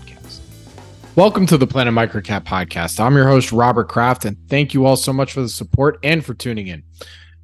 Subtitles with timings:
[0.00, 0.40] podcast.
[1.16, 3.00] Welcome to the Planet Microcap podcast.
[3.00, 6.24] I'm your host, Robert Kraft, and thank you all so much for the support and
[6.24, 6.82] for tuning in.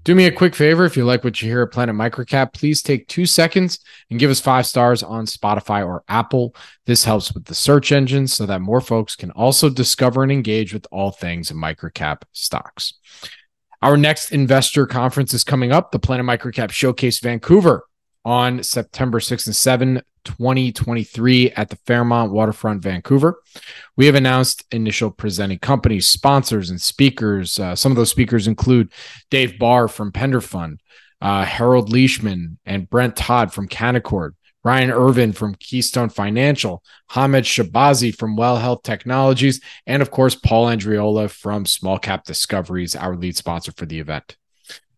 [0.05, 2.81] Do me a quick favor if you like what you hear at Planet Microcap, please
[2.81, 6.55] take two seconds and give us five stars on Spotify or Apple.
[6.85, 10.73] This helps with the search engine so that more folks can also discover and engage
[10.73, 12.95] with all things microcap stocks.
[13.83, 17.85] Our next investor conference is coming up, the Planet Microcap Showcase Vancouver
[18.25, 23.41] on September 6 and 7, 2023 at the Fairmont Waterfront, Vancouver.
[23.97, 27.59] We have announced initial presenting companies, sponsors, and speakers.
[27.59, 28.93] Uh, some of those speakers include
[29.31, 30.81] Dave Barr from Pender Fund,
[31.21, 34.33] uh, Harold Leishman, and Brent Todd from Canaccord,
[34.65, 40.67] Ryan Irvin from Keystone Financial, Hamed Shahbazi from Well Health Technologies, and of course, Paul
[40.67, 44.37] Andreola from Small Cap Discoveries, our lead sponsor for the event.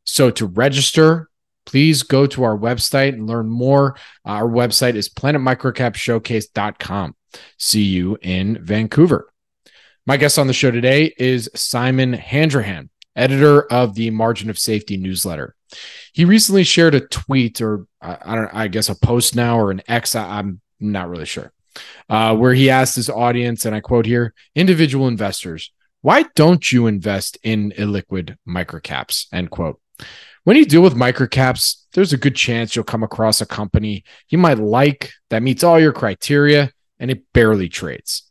[0.04, 1.28] So to register,
[1.68, 3.94] please go to our website and learn more.
[4.24, 7.16] Our website is planetmicrocapshowcase.com.
[7.58, 9.30] See you in Vancouver.
[10.06, 14.96] My guest on the show today is Simon Handrahan, editor of the Margin of Safety
[14.96, 15.54] newsletter.
[16.14, 19.82] He recently shared a tweet, or I don't, I guess a post now, or an
[19.86, 20.16] X.
[20.16, 21.52] I'm not really sure,
[22.08, 26.86] uh, where he asked his audience, and I quote here: "Individual investors, why don't you
[26.86, 29.78] invest in illiquid microcaps?" End quote.
[30.48, 34.38] When you deal with microcaps, there's a good chance you'll come across a company you
[34.38, 38.22] might like that meets all your criteria and it barely trades.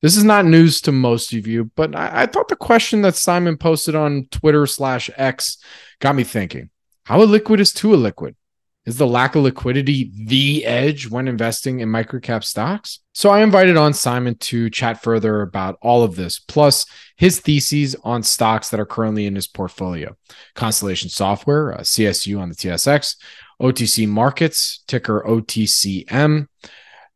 [0.00, 3.16] This is not news to most of you, but I, I thought the question that
[3.16, 5.58] Simon posted on Twitter slash X
[6.00, 6.70] got me thinking.
[7.04, 8.34] How illiquid is too illiquid?
[8.88, 13.00] Is the lack of liquidity the edge when investing in microcap stocks?
[13.12, 17.94] So I invited on Simon to chat further about all of this, plus his theses
[18.02, 20.16] on stocks that are currently in his portfolio
[20.54, 23.16] Constellation Software, uh, CSU on the TSX,
[23.60, 26.46] OTC Markets, ticker OTCM,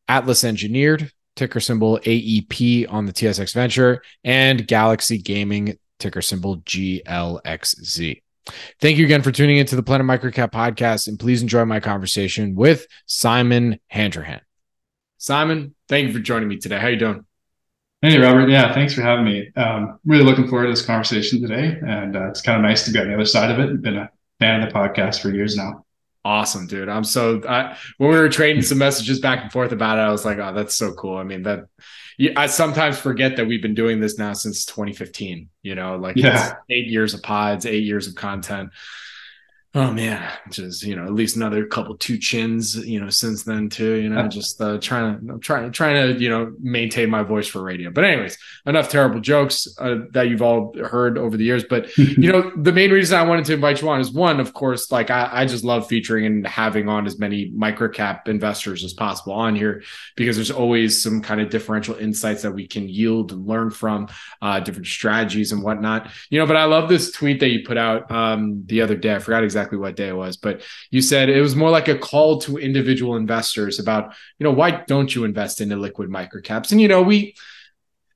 [0.08, 8.20] Atlas Engineered, ticker symbol AEP on the TSX Venture, and Galaxy Gaming, ticker symbol GLXZ.
[8.80, 12.54] Thank you again for tuning into the Planet Microcap podcast, and please enjoy my conversation
[12.54, 14.40] with Simon Handrahan.
[15.18, 16.78] Simon, thank you for joining me today.
[16.78, 17.24] How you doing?
[18.00, 18.48] Hey, Robert.
[18.48, 19.52] Yeah, thanks for having me.
[19.54, 22.90] Um, really looking forward to this conversation today, and uh, it's kind of nice to
[22.90, 23.70] be on the other side of it.
[23.70, 24.10] I've been a
[24.40, 25.84] fan of the podcast for years now.
[26.24, 26.88] Awesome, dude.
[26.88, 30.10] I'm so I, when we were trading some messages back and forth about it, I
[30.10, 31.66] was like, "Oh, that's so cool." I mean, that
[32.36, 35.48] I sometimes forget that we've been doing this now since 2015.
[35.62, 36.54] You know, like yeah.
[36.70, 38.70] eight years of pods, eight years of content.
[39.74, 43.70] Oh man, just you know, at least another couple two chins, you know, since then
[43.70, 43.94] too.
[43.94, 47.62] You know, just uh, trying to, trying, trying to, you know, maintain my voice for
[47.62, 47.88] radio.
[47.88, 51.64] But anyways, enough terrible jokes uh, that you've all heard over the years.
[51.64, 54.52] But you know, the main reason I wanted to invite you on is one, of
[54.52, 58.92] course, like I, I just love featuring and having on as many microcap investors as
[58.92, 59.82] possible on here
[60.16, 64.08] because there's always some kind of differential insights that we can yield and learn from,
[64.42, 66.10] uh, different strategies and whatnot.
[66.28, 69.14] You know, but I love this tweet that you put out um, the other day.
[69.14, 71.88] I forgot exactly exactly what day it was, but you said it was more like
[71.88, 76.72] a call to individual investors about, you know, why don't you invest in liquid microcaps?
[76.72, 77.34] And, you know, we,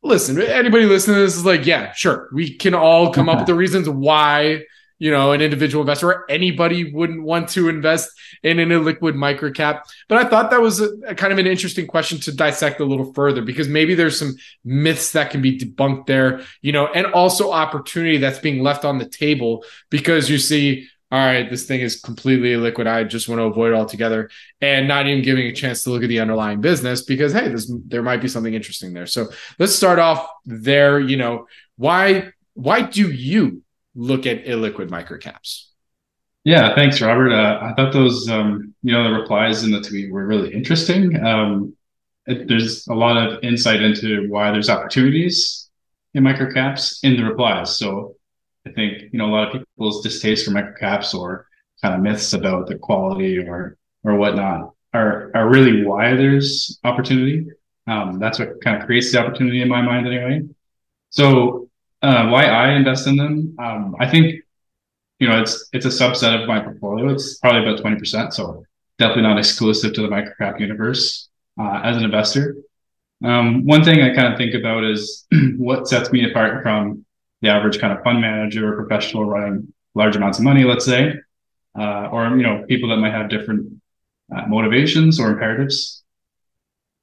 [0.03, 2.29] listen, anybody listening to this is like, yeah, sure.
[2.33, 4.65] We can all come up with the reasons why,
[4.99, 8.11] you know, an individual investor or anybody wouldn't want to invest
[8.43, 9.83] in an illiquid microcap.
[10.09, 12.85] But I thought that was a, a, kind of an interesting question to dissect a
[12.85, 14.35] little further because maybe there's some
[14.65, 18.99] myths that can be debunked there, you know, and also opportunity that's being left on
[18.99, 22.89] the table because you see all right, this thing is completely liquid.
[22.89, 24.29] I just want to avoid it altogether
[24.61, 27.73] and not even giving a chance to look at the underlying business because, hey, this,
[27.87, 29.07] there might be something interesting there.
[29.07, 29.29] So
[29.61, 30.99] let's start off there.
[30.99, 33.63] You know, why, why do you
[33.95, 35.67] look at illiquid microcaps?
[36.43, 37.33] Yeah, thanks, Robert.
[37.33, 41.25] Uh, I thought those, um, you know, the replies in the tweet were really interesting.
[41.25, 41.77] Um,
[42.27, 45.69] it, there's a lot of insight into why there's opportunities
[46.15, 47.79] in microcaps in the replies.
[47.79, 48.16] So
[48.67, 51.47] I think you know a lot of people's distaste for microcaps or
[51.83, 57.47] kind of myths about the quality or or whatnot are are really why there's opportunity.
[57.87, 60.43] Um, that's what kind of creates the opportunity in my mind, anyway.
[61.11, 61.69] So
[62.03, 63.55] uh, why I invest in them?
[63.59, 64.43] Um, I think
[65.21, 67.09] you know it's it's a subset of my portfolio.
[67.11, 68.65] It's probably about twenty percent, so
[68.99, 71.29] definitely not exclusive to the microcap universe
[71.61, 72.57] uh, as an investor.
[73.25, 75.27] Um, one thing I kind of think about is
[75.57, 77.06] what sets me apart from
[77.47, 81.15] the average kind of fund manager or professional running large amounts of money, let's say,
[81.79, 83.81] uh, or you know people that might have different
[84.35, 86.03] uh, motivations or imperatives.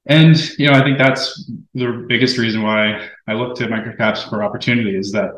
[0.06, 4.44] And you know, I think that's the biggest reason why I look to microcaps for
[4.44, 5.30] opportunity is that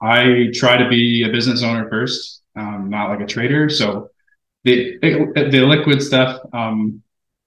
[0.00, 3.68] I try to be a business owner first, um, not like a trader.
[3.68, 4.10] So
[4.64, 7.02] the the liquid stuff, um,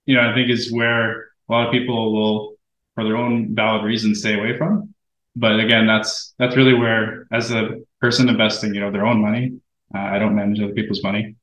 [0.05, 2.55] you know, I think is where a lot of people will,
[2.95, 4.93] for their own valid reasons, stay away from.
[5.37, 9.59] But again, that's that's really where, as a person investing, you know, their own money.
[9.93, 11.35] Uh, I don't manage other people's money.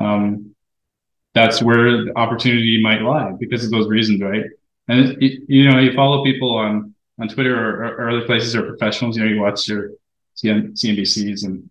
[0.00, 0.54] Um,
[1.32, 4.44] that's where the opportunity might lie because of those reasons, right?
[4.88, 9.16] And you know, you follow people on on Twitter or, or, other places or professionals.
[9.16, 9.92] You know, you watch your
[10.36, 11.70] CNBCs, and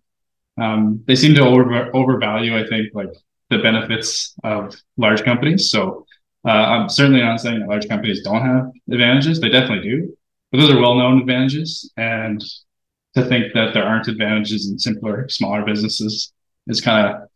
[0.58, 3.12] um, they seem to over overvalue, I think, like
[3.50, 5.70] the benefits of large companies.
[5.70, 6.06] So
[6.46, 9.40] uh, I'm certainly not saying that large companies don't have advantages.
[9.40, 10.15] They definitely do,
[10.50, 11.90] but those are well-known advantages.
[11.96, 12.42] And
[13.14, 16.32] to think that there aren't advantages in simpler, smaller businesses
[16.66, 17.28] is kind of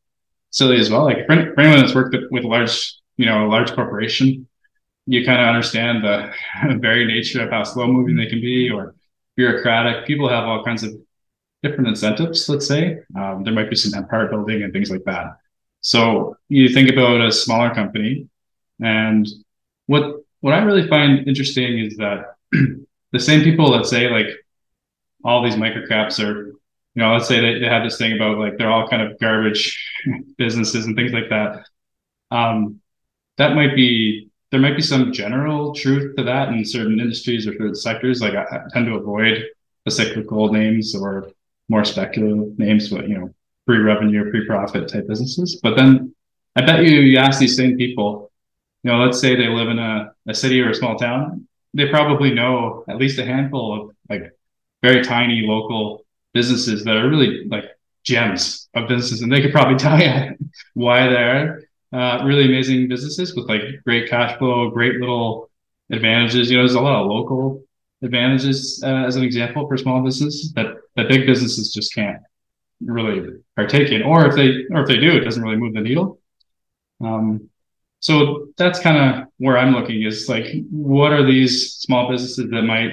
[0.50, 1.04] silly as well.
[1.04, 4.46] Like for, for anyone that's worked with large, you know, a large corporation,
[5.06, 6.32] you kind of understand the
[6.80, 8.94] very nature of how slow moving they can be or
[9.36, 10.06] bureaucratic.
[10.06, 10.92] People have all kinds of
[11.62, 12.98] different incentives, let's say.
[13.16, 15.36] Um, there might be some empire building and things like that.
[15.80, 18.28] So you think about a smaller company
[18.80, 19.26] and
[19.86, 22.36] what what I really find interesting is that
[23.12, 24.28] the same people that say like
[25.24, 26.56] all these microcaps are, you
[27.02, 29.78] know, let's say they, they have this thing about like they're all kind of garbage
[30.38, 31.64] businesses and things like that.
[32.30, 32.80] Um,
[33.38, 37.52] that might be there might be some general truth to that in certain industries or
[37.52, 38.20] certain sectors.
[38.20, 39.44] Like I, I tend to avoid
[39.84, 41.30] the cyclical names or
[41.68, 43.34] more speculative names, but you know,
[43.66, 45.60] pre-revenue, pre-profit type businesses.
[45.62, 46.14] But then
[46.56, 48.32] I bet you you ask these same people,
[48.82, 51.88] you know, let's say they live in a, a city or a small town, they
[51.88, 54.32] probably know at least a handful of like
[54.82, 57.64] very tiny local businesses that are really like
[58.04, 60.36] gems of businesses, and they could probably tell you
[60.74, 61.62] why they're
[61.92, 65.50] uh, really amazing businesses with like great cash flow, great little
[65.90, 66.50] advantages.
[66.50, 67.64] You know, there's a lot of local
[68.02, 72.22] advantages uh, as an example for small business that that big businesses just can't
[72.80, 75.80] really partake in, or if they or if they do, it doesn't really move the
[75.80, 76.18] needle.
[77.00, 77.50] Um,
[78.00, 82.62] so that's kind of where I'm looking is like, what are these small businesses that
[82.62, 82.92] might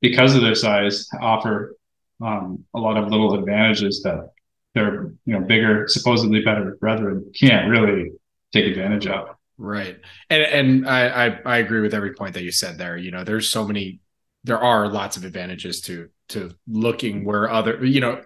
[0.00, 1.76] because of their size, offer
[2.22, 4.30] um, a lot of little advantages that
[4.74, 8.12] their you know bigger, supposedly better brethren can't really
[8.52, 9.36] take advantage of.
[9.58, 9.98] Right,
[10.30, 12.96] and and I, I I agree with every point that you said there.
[12.96, 14.00] You know, there's so many,
[14.44, 18.22] there are lots of advantages to to looking where other you know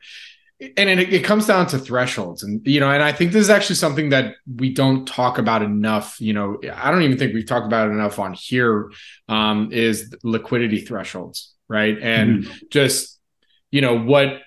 [0.60, 2.42] and it, it, comes down to thresholds.
[2.42, 5.62] And you know and i think this is actually something that we don't talk about
[5.62, 8.92] enough you know i don't even think we've talked about it enough on here
[9.28, 11.96] um, is liquidity thresholds right?
[12.00, 12.52] And mm-hmm.
[12.70, 13.18] just
[13.70, 14.40] you know what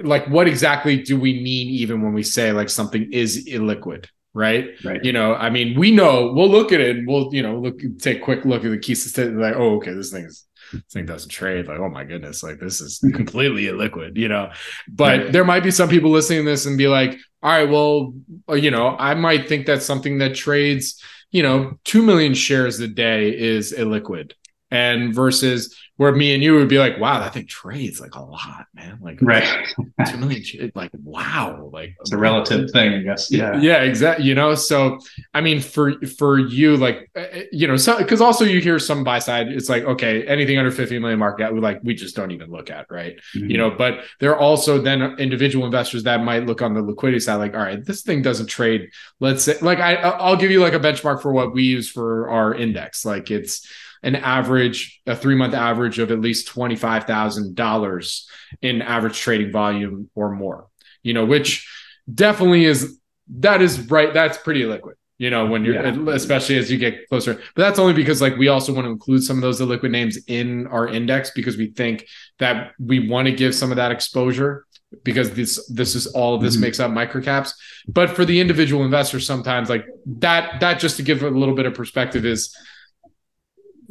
[0.00, 4.70] like what exactly do we mean even when we say like something is illiquid right?
[4.84, 5.04] Right.
[5.04, 7.80] You know i mean we know we'll look at it and we'll you know look
[7.98, 10.82] take a quick look at the key statistics like oh okay this thing is this
[10.92, 13.16] thing doesn't trade like oh my goodness like this is mm-hmm.
[13.16, 14.50] completely illiquid you know?
[14.88, 18.14] But there might be some people listening to this and be like all right well
[18.48, 22.78] uh, you know i might think that something that trades you know 2 million shares
[22.80, 24.32] a day is illiquid
[24.72, 28.22] and versus where me and you would be like, wow, that thing trades like a
[28.22, 28.98] lot, man.
[29.02, 29.68] Like right,
[30.08, 30.72] two million.
[30.74, 33.30] Like wow, like it's a relative thing, I guess.
[33.30, 34.24] Yeah, yeah, exactly.
[34.24, 34.98] You know, so
[35.34, 38.78] I mean, for for you, like uh, uh, you know, so because also you hear
[38.78, 42.16] some buy side, it's like okay, anything under fifty million market, we like we just
[42.16, 43.16] don't even look at, right?
[43.36, 43.50] Mm-hmm.
[43.50, 47.20] You know, but there are also then individual investors that might look on the liquidity
[47.20, 48.88] side, like all right, this thing doesn't trade.
[49.20, 52.30] Let's say, like I I'll give you like a benchmark for what we use for
[52.30, 53.68] our index, like it's
[54.02, 58.24] an average, a three month average of at least $25,000
[58.60, 60.66] in average trading volume or more,
[61.02, 61.68] you know, which
[62.12, 62.98] definitely is,
[63.36, 64.12] that is right.
[64.12, 66.14] That's pretty liquid, you know, when you're, yeah.
[66.14, 67.34] especially as you get closer.
[67.34, 70.18] But that's only because like we also want to include some of those liquid names
[70.26, 72.06] in our index because we think
[72.38, 74.66] that we want to give some of that exposure
[75.04, 76.64] because this this is all of this mm-hmm.
[76.64, 77.54] makes up microcaps
[77.88, 81.64] but for the individual investor sometimes like that that just to give a little bit
[81.64, 82.54] of perspective is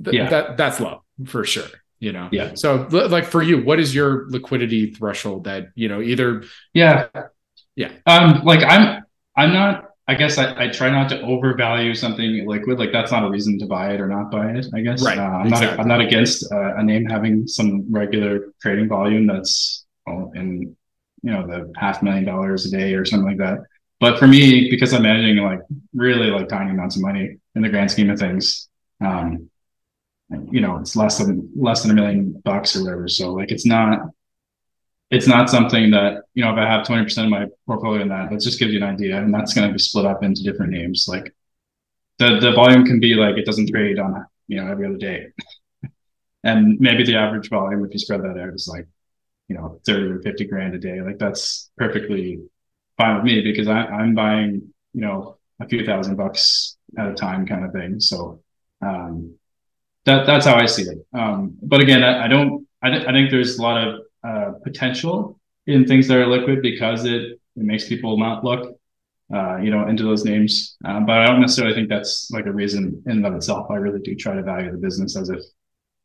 [0.04, 0.30] th- Yeah.
[0.30, 1.68] that that's low for sure.
[2.00, 2.30] You know.
[2.32, 2.52] Yeah.
[2.56, 6.44] So like for you, what is your liquidity threshold that you know either
[6.74, 7.08] Yeah.
[7.76, 7.92] Yeah.
[8.06, 9.04] Um, like I'm
[9.38, 12.80] I'm not I guess I, I try not to overvalue something liquid.
[12.80, 15.04] Like that's not a reason to buy it or not buy it, I guess.
[15.06, 15.78] Right, Uh, I'm exactly.
[15.78, 20.76] not I'm not against uh, a name having some regular trading volume that's well, in
[21.22, 23.60] you know the half million dollars a day or something like that.
[24.00, 25.60] But for me, because I'm managing like
[25.94, 28.68] really like tiny amounts of money in the grand scheme of things,
[29.00, 29.50] um,
[30.52, 33.08] you know, it's less than less than a million bucks or whatever.
[33.08, 34.00] So like it's not
[35.10, 38.10] it's not something that you know if I have twenty percent of my portfolio in
[38.10, 40.44] that, that just gives you an idea, and that's going to be split up into
[40.44, 41.06] different names.
[41.08, 41.34] Like
[42.18, 45.28] the the volume can be like it doesn't trade on you know every other day,
[46.44, 48.88] and maybe the average volume if you spread that out is like
[49.50, 51.02] you know thirty or fifty grand a day.
[51.02, 52.40] Like that's perfectly
[52.98, 57.14] fine with me because I, I'm buying you know a few thousand bucks at a
[57.14, 58.00] time kind of thing.
[58.00, 58.42] So
[58.82, 59.36] um,
[60.06, 61.06] that that's how I see it.
[61.14, 62.68] Um, but again, I, I don't.
[62.82, 66.62] I, th- I think there's a lot of uh, potential in things that are liquid
[66.62, 67.22] because it
[67.56, 68.76] it makes people not look,
[69.34, 70.78] uh, you know, into those names.
[70.86, 73.70] Um, but I don't necessarily think that's like a reason in and of itself.
[73.70, 75.42] I really do try to value the business as if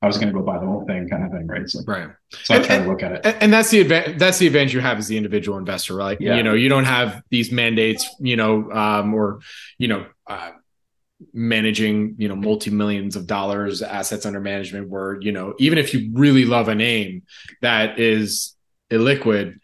[0.02, 1.66] I was going to go buy the whole thing, kind of thing, right?
[1.68, 2.10] So, right.
[2.30, 3.20] so I And- try to look at it.
[3.24, 4.18] And, and that's the advantage.
[4.18, 6.20] That's the advantage you have as the individual investor, right?
[6.20, 6.36] Yeah.
[6.36, 9.40] You know, you don't have these mandates, you know, um, or
[9.78, 10.50] you know, uh,
[11.32, 14.88] managing, you know, multi millions of dollars assets under management.
[14.88, 17.22] Where you know, even if you really love a name
[17.62, 18.54] that is
[18.90, 19.58] illiquid,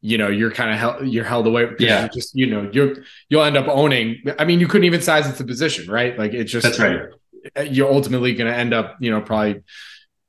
[0.00, 1.68] you know, you're kind of held, you're held away.
[1.78, 2.08] Yeah.
[2.08, 2.96] just you know, you're
[3.28, 4.22] you'll end up owning.
[4.38, 6.18] I mean, you couldn't even size it to position, right?
[6.18, 7.70] Like it's just That's right.
[7.72, 9.62] you're ultimately going to end up, you know, probably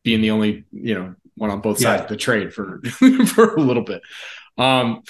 [0.04, 2.04] being the only, you know, one on both sides Yeah.
[2.04, 2.82] of the trade for
[3.28, 4.02] for a little bit.
[4.58, 5.04] Um,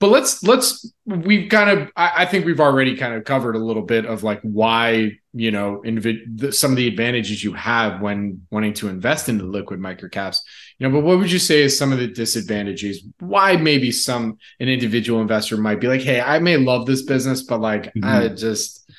[0.00, 3.58] but let's let's we've kind of I, I think we've already kind of covered a
[3.58, 8.46] little bit of like why you know the, some of the advantages you have when
[8.50, 10.38] wanting to invest into liquid microcaps
[10.78, 14.38] you know but what would you say is some of the disadvantages why maybe some
[14.60, 18.28] an individual investor might be like hey i may love this business but like i
[18.28, 18.90] just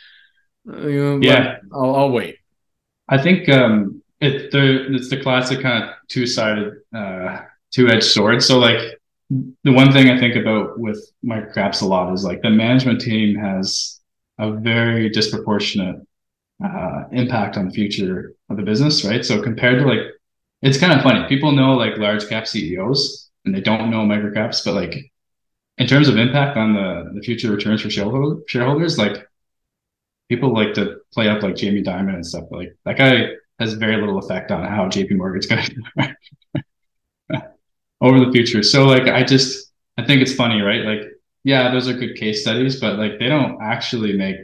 [0.66, 1.58] you know, Yeah.
[1.74, 2.40] I'll, I'll wait
[3.10, 7.40] I think um, it the it's the classic kind of two sided, uh,
[7.72, 8.44] two edged sword.
[8.44, 8.99] So like
[9.30, 13.36] the one thing I think about with microcaps a lot is like the management team
[13.36, 14.00] has
[14.40, 15.98] a very disproportionate
[16.64, 19.24] uh, impact on the future of the business, right?
[19.24, 20.00] So compared to like,
[20.62, 21.28] it's kind of funny.
[21.28, 25.12] People know like large cap CEOs and they don't know microcaps, but like
[25.78, 29.26] in terms of impact on the the future returns for shareholder, shareholders, like
[30.28, 32.46] people like to play up like Jamie Dimon and stuff.
[32.52, 36.16] Like that guy has very little effect on how JP Morgan's going to
[38.02, 38.64] over the future.
[38.64, 40.86] So like I just I think it's funny, right?
[40.86, 41.02] Like
[41.44, 44.38] yeah, those are good case studies, but like they don't actually make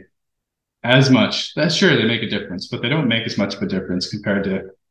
[0.84, 1.54] as much.
[1.54, 4.08] That's sure they make a difference, but they don't make as much of a difference
[4.08, 4.50] compared to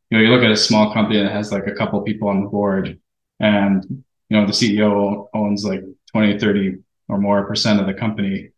[0.10, 2.44] you know you look at a small company that has like a couple people on
[2.44, 3.00] the board
[3.40, 3.86] and
[4.30, 6.76] you know the CEO owns like 20 30
[7.08, 8.50] or more percent of the company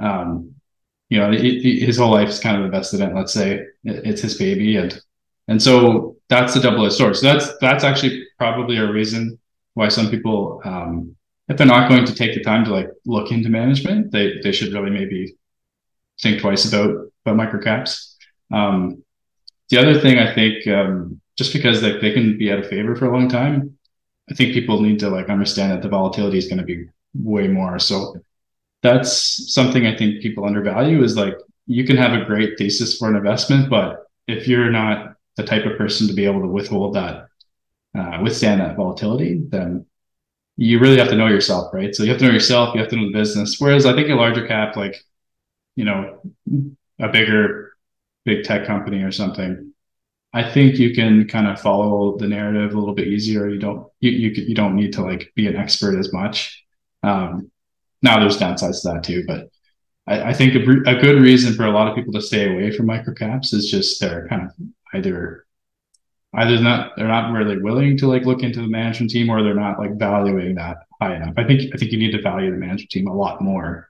[0.00, 0.50] um
[1.10, 3.10] you know, he- he- his whole life is kind of invested in.
[3.10, 3.14] it.
[3.14, 3.50] Let's say
[3.84, 4.98] It- it's his baby, and
[5.48, 7.16] and so that's the double-edged sword.
[7.16, 9.38] So that's that's actually probably a reason
[9.74, 11.16] why some people, um,
[11.48, 14.52] if they're not going to take the time to like look into management, they they
[14.52, 15.36] should really maybe
[16.20, 16.90] think twice about
[17.24, 18.14] about microcaps.
[18.52, 19.02] Um,
[19.70, 22.94] the other thing I think, um, just because like they can be out of favor
[22.96, 23.76] for a long time,
[24.30, 27.48] I think people need to like understand that the volatility is going to be way
[27.48, 27.78] more.
[27.78, 28.16] So
[28.82, 31.34] that's something I think people undervalue is like
[31.66, 35.64] you can have a great thesis for an investment, but if you're not the type
[35.64, 37.23] of person to be able to withhold that,
[37.96, 39.86] uh, withstand that volatility, then
[40.56, 41.94] you really have to know yourself, right?
[41.94, 43.60] So you have to know yourself, you have to know the business.
[43.60, 45.02] Whereas I think a larger cap, like,
[45.76, 46.20] you know,
[47.00, 47.72] a bigger,
[48.24, 49.72] big tech company or something,
[50.32, 53.48] I think you can kind of follow the narrative a little bit easier.
[53.48, 56.64] You don't, you, you, you don't need to like be an expert as much.
[57.02, 57.50] Um,
[58.02, 59.50] now there's downsides to that too, but
[60.06, 62.70] I, I think a, a good reason for a lot of people to stay away
[62.70, 64.50] from microcaps is just they're kind of
[64.94, 65.43] either
[66.36, 69.54] either not they're not really willing to like look into the management team or they're
[69.54, 71.34] not like valuing that high enough.
[71.36, 73.88] I think I think you need to value the management team a lot more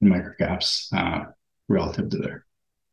[0.00, 1.30] in microcaps uh,
[1.68, 2.44] relative to their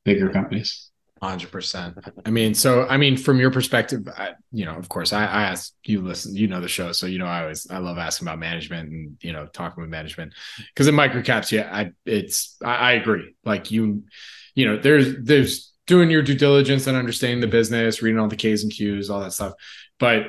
[0.04, 0.92] bigger companies.
[1.22, 1.98] Hundred percent.
[2.25, 5.44] I mean, so I mean, from your perspective, I, you know, of course, I, I
[5.44, 8.28] ask you listen, you know the show, so you know I always I love asking
[8.28, 10.34] about management and you know talking with management
[10.74, 13.34] because in microcaps, yeah, I it's I, I agree.
[13.46, 14.04] Like you,
[14.56, 18.36] you know, there's there's doing your due diligence and understanding the business, reading all the
[18.36, 19.54] K's and Q's, all that stuff,
[20.00, 20.27] but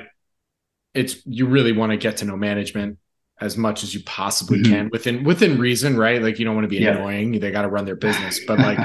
[0.93, 2.97] it's you really want to get to know management
[3.39, 4.65] as much as you possibly Mhm.
[4.65, 6.21] can within within reason, right?
[6.21, 6.95] Like you don't want to be Yeah.
[6.97, 7.39] annoying.
[7.39, 8.79] They got to run their business, but like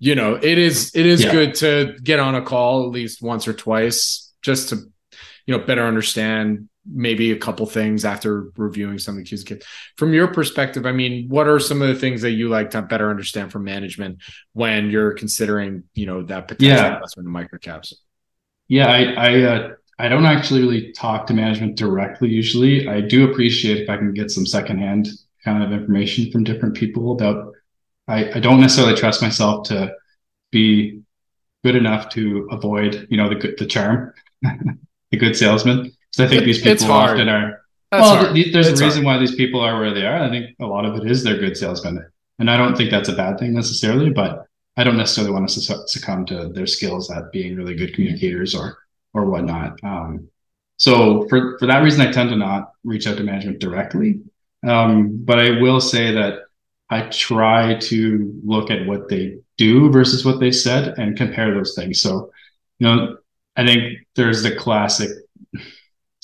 [0.00, 1.32] you know, it is it is yeah.
[1.32, 4.76] good to get on a call at least once or twice just to
[5.46, 9.62] you know better understand maybe a couple things after reviewing some of the Qs.
[9.96, 12.82] From your perspective i mean what are some of the things that you like to
[12.82, 14.18] better understand from management
[14.52, 16.94] when you're considering you know that potential yeah.
[16.94, 17.94] investment in microcaps?
[18.68, 22.88] Yeah i i uh, i don't actually really talk to management directly usually.
[22.88, 25.08] I do appreciate if i can get some secondhand
[25.44, 27.52] kind of information from different people about
[28.08, 29.94] i, I don't necessarily trust myself to
[30.50, 31.00] be
[31.64, 34.12] good enough to avoid you know the the charm
[34.42, 37.60] the good salesman because I think these people often are.
[37.90, 39.16] That's well, th- there's it's a reason hard.
[39.16, 40.22] why these people are where they are.
[40.22, 42.04] I think a lot of it is they're good salesmen,
[42.38, 44.10] and I don't think that's a bad thing necessarily.
[44.10, 48.54] But I don't necessarily want to succumb to their skills at being really good communicators
[48.54, 48.78] or
[49.12, 49.78] or whatnot.
[49.82, 50.28] Um,
[50.76, 54.20] so for for that reason, I tend to not reach out to management directly.
[54.66, 56.40] Um, but I will say that
[56.90, 61.74] I try to look at what they do versus what they said and compare those
[61.74, 62.00] things.
[62.00, 62.30] So,
[62.78, 63.16] you know,
[63.56, 65.10] I think there's the classic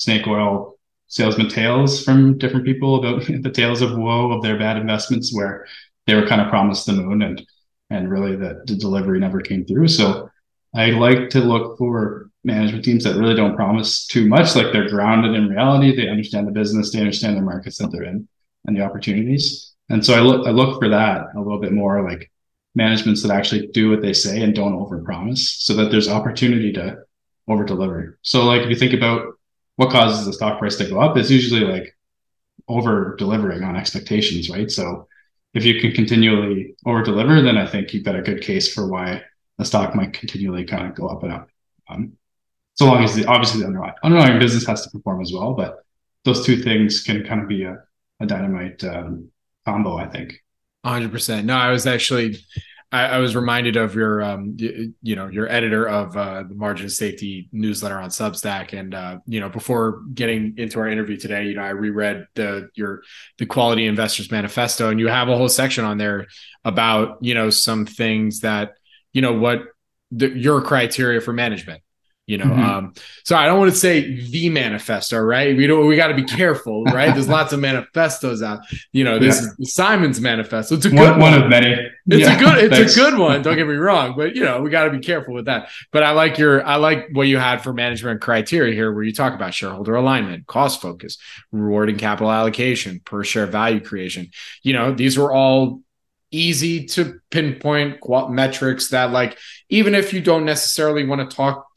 [0.01, 4.77] snake oil salesman tales from different people about the tales of woe of their bad
[4.77, 5.67] investments where
[6.07, 7.45] they were kind of promised the moon and
[7.89, 9.89] and really the, the delivery never came through.
[9.89, 10.29] So
[10.73, 14.87] I like to look for management teams that really don't promise too much, like they're
[14.87, 15.93] grounded in reality.
[15.93, 18.27] They understand the business, they understand the markets that they're in
[18.65, 19.73] and the opportunities.
[19.89, 22.31] And so I look I look for that a little bit more like
[22.73, 26.99] managements that actually do what they say and don't overpromise so that there's opportunity to
[27.49, 28.17] over deliver.
[28.21, 29.30] So like if you think about
[29.81, 31.97] what causes the stock price to go up is usually like
[32.67, 34.69] over delivering on expectations, right?
[34.69, 35.07] So
[35.55, 38.85] if you can continually over deliver, then I think you've got a good case for
[38.85, 39.23] why
[39.57, 41.49] the stock might continually kind of go up and up.
[41.89, 42.13] Um,
[42.75, 45.83] so long as the obviously the underlying underlying business has to perform as well, but
[46.25, 47.79] those two things can kind of be a,
[48.19, 49.31] a dynamite um,
[49.65, 50.43] combo, I think.
[50.85, 51.43] 100%.
[51.43, 52.37] No, I was actually
[52.91, 56.55] I, I, was reminded of your, um, you, you know, your editor of uh, the
[56.55, 61.17] Margin of Safety newsletter on Substack, and uh, you know, before getting into our interview
[61.17, 63.03] today, you know, I reread the your
[63.37, 66.27] the Quality Investors Manifesto, and you have a whole section on there
[66.65, 68.73] about you know some things that
[69.13, 69.63] you know what
[70.11, 71.81] the, your criteria for management
[72.31, 72.63] you know mm-hmm.
[72.63, 72.93] um
[73.25, 76.23] so i don't want to say the manifesto right we don't we got to be
[76.23, 78.61] careful right there's lots of manifestos out
[78.93, 79.49] you know this yeah.
[79.59, 81.31] is simon's manifesto it's a good one, one.
[81.33, 81.73] one of many
[82.07, 82.95] it's yeah, a good it's thanks.
[82.95, 85.33] a good one don't get me wrong but you know we got to be careful
[85.33, 88.93] with that but i like your i like what you had for management criteria here
[88.93, 91.17] where you talk about shareholder alignment cost focus
[91.51, 94.29] rewarding capital allocation per share value creation
[94.63, 95.81] you know these were all
[96.31, 99.37] easy to pinpoint metrics that like
[99.69, 101.67] even if you don't necessarily want to talk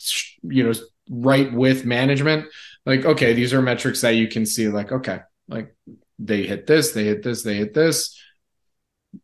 [0.44, 0.72] you know
[1.10, 2.46] right with management
[2.86, 5.74] like okay these are metrics that you can see like okay like
[6.18, 8.20] they hit this they hit this they hit this.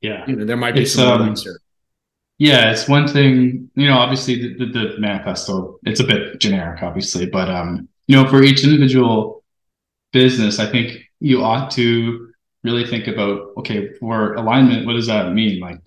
[0.01, 0.25] Yeah.
[0.27, 1.37] You know there might be it's, some um,
[2.39, 6.83] yeah it's one thing you know obviously the, the, the manifesto it's a bit generic
[6.83, 9.43] obviously but um you know for each individual
[10.13, 12.30] business i think you ought to
[12.63, 15.61] really think about okay for alignment what does that mean?
[15.61, 15.81] Like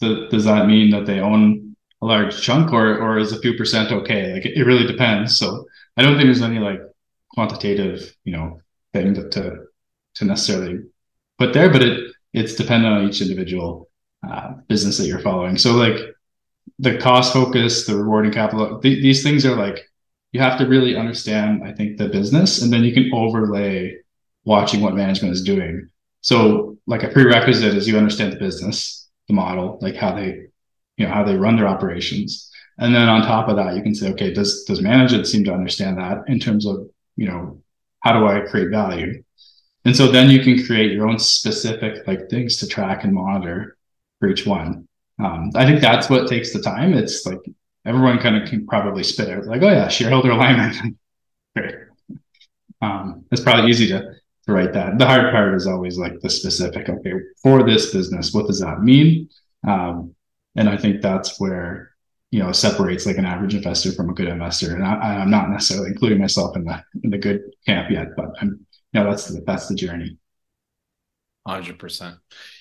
[0.00, 3.92] does that mean that they own a large chunk or or is a few percent
[3.92, 4.34] okay?
[4.34, 5.38] Like it, it really depends.
[5.38, 5.66] So
[5.98, 6.80] i don't think there's any like
[7.32, 8.60] quantitative you know
[8.92, 9.64] thing to, to
[10.14, 10.80] to necessarily
[11.38, 13.88] put there but it it's dependent on each individual
[14.26, 15.56] uh, business that you're following.
[15.56, 15.98] So like
[16.78, 19.88] the cost focus the rewarding capital th- these things are like
[20.32, 23.96] you have to really understand i think the business and then you can overlay
[24.44, 25.88] watching what management is doing
[26.26, 30.48] so like a prerequisite is you understand the business, the model, like how they,
[30.96, 32.50] you know, how they run their operations.
[32.78, 35.54] And then on top of that, you can say, okay, does does management seem to
[35.54, 37.62] understand that in terms of, you know,
[38.00, 39.22] how do I create value?
[39.84, 43.76] And so then you can create your own specific like things to track and monitor
[44.18, 44.88] for each one.
[45.22, 46.92] Um, I think that's what takes the time.
[46.92, 47.38] It's like
[47.84, 50.96] everyone kind of can probably spit out like, oh yeah, shareholder alignment.
[51.56, 51.76] Great.
[52.82, 54.16] Um, it's probably easy to
[54.52, 54.98] write that.
[54.98, 56.88] The hard part is always like the specific.
[56.88, 59.28] Okay, for this business, what does that mean?
[59.66, 60.14] Um,
[60.54, 61.90] and I think that's where
[62.30, 64.74] you know separates like an average investor from a good investor.
[64.74, 68.26] And I, am not necessarily including myself in the in the good camp yet, but
[68.40, 70.18] I'm you know that's the, that's the journey.
[71.46, 72.16] Hundred percent.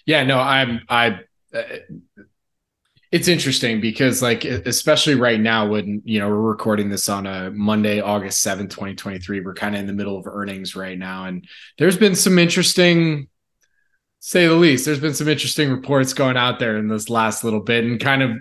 [0.06, 0.24] Yeah.
[0.24, 1.20] No, I'm I.
[1.54, 1.62] Uh,
[3.12, 7.52] it's interesting because like especially right now when you know we're recording this on a
[7.52, 11.48] monday august 7th 2023 we're kind of in the middle of earnings right now and
[11.78, 13.28] there's been some interesting
[14.20, 17.60] say the least there's been some interesting reports going out there in this last little
[17.60, 18.32] bit and kind of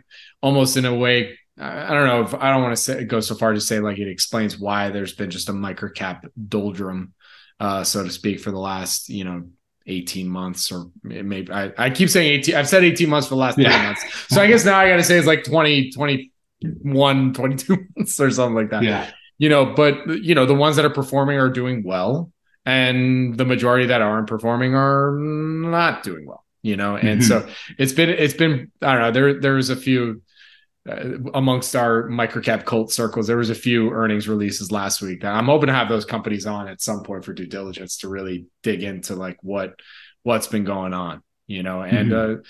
[0.40, 3.34] almost in a way i don't know if i don't want to say go so
[3.34, 7.12] far to say like it explains why there's been just a microcap doldrum
[7.60, 9.44] uh so to speak for the last you know
[9.86, 13.40] 18 months or maybe I, I keep saying 18 I've said 18 months for the
[13.40, 14.02] last three months.
[14.28, 18.54] So I guess now I gotta say it's like 20 21 22 months or something
[18.54, 18.82] like that.
[18.82, 19.10] Yeah.
[19.38, 22.32] You know but you know the ones that are performing are doing well
[22.64, 26.96] and the majority that aren't performing are not doing well you know?
[26.96, 27.46] And mm-hmm.
[27.46, 30.22] so it's been it's been I don't know there there's a few
[30.88, 35.22] uh, amongst our microcap cult circles, there was a few earnings releases last week.
[35.22, 38.08] That I'm hoping to have those companies on at some point for due diligence to
[38.08, 39.78] really dig into like what
[40.24, 41.82] what's been going on, you know.
[41.82, 42.40] And mm-hmm.
[42.40, 42.42] uh,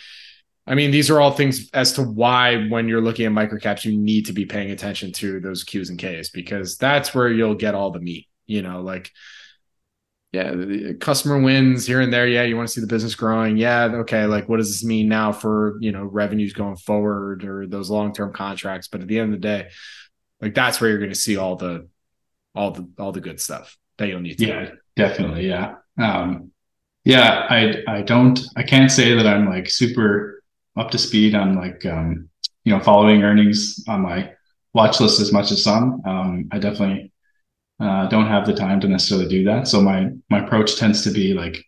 [0.67, 3.97] I mean, these are all things as to why when you're looking at microcaps, you
[3.97, 7.75] need to be paying attention to those Qs and Ks because that's where you'll get
[7.75, 8.29] all the meat.
[8.47, 9.11] You know, like
[10.35, 12.27] yeah, customer wins here and there.
[12.27, 13.57] Yeah, you want to see the business growing.
[13.57, 14.27] Yeah, okay.
[14.27, 18.13] Like, what does this mean now for you know revenues going forward or those long
[18.13, 18.89] term contracts?
[18.89, 19.69] But at the end of the day,
[20.41, 21.89] like that's where you're going to see all the
[22.53, 24.39] all the all the good stuff that you'll need.
[24.39, 25.47] To yeah, definitely.
[25.47, 26.51] Yeah, um,
[27.05, 27.47] yeah.
[27.49, 30.43] I I don't I can't say that I'm like super
[30.77, 32.29] up to speed on like um,
[32.65, 34.33] you know following earnings on my
[34.73, 36.03] watch list as much as some.
[36.05, 37.13] Um, I definitely
[37.81, 39.67] uh, don't have the time to necessarily do that.
[39.67, 41.65] So my my approach tends to be like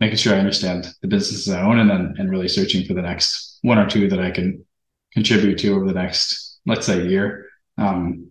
[0.00, 3.02] making sure I understand the businesses I own and then and really searching for the
[3.02, 4.64] next one or two that I can
[5.12, 7.48] contribute to over the next let's say year.
[7.78, 8.28] Um,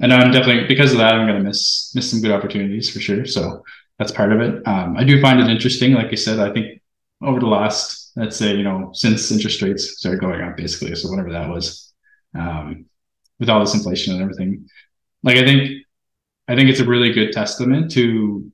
[0.00, 3.00] and I'm definitely because of that I'm going to miss miss some good opportunities for
[3.00, 3.26] sure.
[3.26, 3.62] So
[3.98, 4.66] that's part of it.
[4.66, 5.94] Um, I do find it interesting.
[5.94, 6.80] Like I said, I think
[7.22, 11.08] over the last let's say you know since interest rates started going up basically, so
[11.08, 11.92] whatever that was,
[12.38, 12.86] um,
[13.38, 14.68] with all this inflation and everything,
[15.22, 15.85] like I think
[16.48, 18.50] I think it's a really good testament to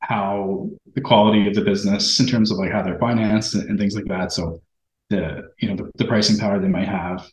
[0.00, 3.78] how the quality of the business in terms of like how they're financed and, and
[3.78, 4.32] things like that.
[4.32, 4.62] So
[5.10, 7.26] the you know the, the pricing power they might have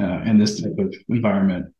[0.00, 1.74] uh, in this type of environment.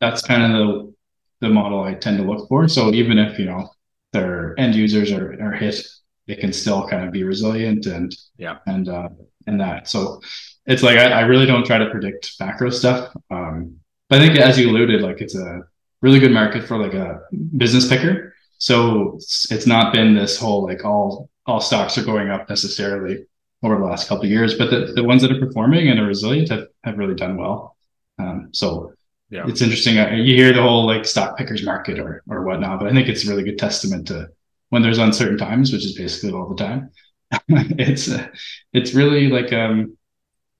[0.00, 0.94] That's kind of the
[1.40, 2.68] the model I tend to look for.
[2.68, 3.68] So even if you know
[4.12, 5.84] their end users are, are hit,
[6.26, 9.08] they can still kind of be resilient and yeah and uh,
[9.46, 9.88] and that.
[9.88, 10.20] So
[10.66, 13.14] it's like I, I really don't try to predict macro stuff.
[13.30, 15.62] Um, but I think as you alluded, like it's a
[16.04, 17.18] really good market for like a
[17.56, 18.34] business picker.
[18.58, 23.24] So it's, it's not been this whole like all all stocks are going up necessarily
[23.62, 26.06] over the last couple of years, but the, the ones that are performing and are
[26.06, 27.76] resilient have, have really done well.
[28.18, 28.92] Um, so
[29.30, 29.44] yeah.
[29.48, 29.96] it's interesting.
[29.96, 33.26] You hear the whole like stock pickers market or or whatnot, but I think it's
[33.26, 34.28] a really good testament to
[34.68, 36.90] when there's uncertain times, which is basically all the time.
[37.48, 38.28] it's uh,
[38.74, 39.96] it's really like um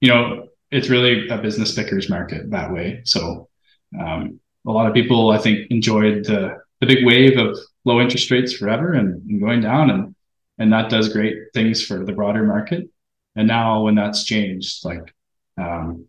[0.01, 3.01] you know it's really a business pickers market that way.
[3.05, 3.47] So
[3.97, 8.29] um, a lot of people I think enjoyed the the big wave of low interest
[8.31, 10.15] rates forever and, and going down and
[10.57, 12.89] and that does great things for the broader market.
[13.35, 15.13] And now when that's changed, like
[15.57, 16.07] um,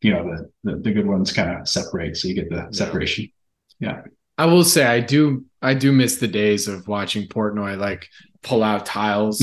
[0.00, 2.16] you know, the, the, the good ones kind of separate.
[2.16, 3.30] So you get the separation.
[3.78, 4.02] Yeah.
[4.36, 8.08] I will say I do I do miss the days of watching Portnoy like
[8.42, 9.42] pull out tiles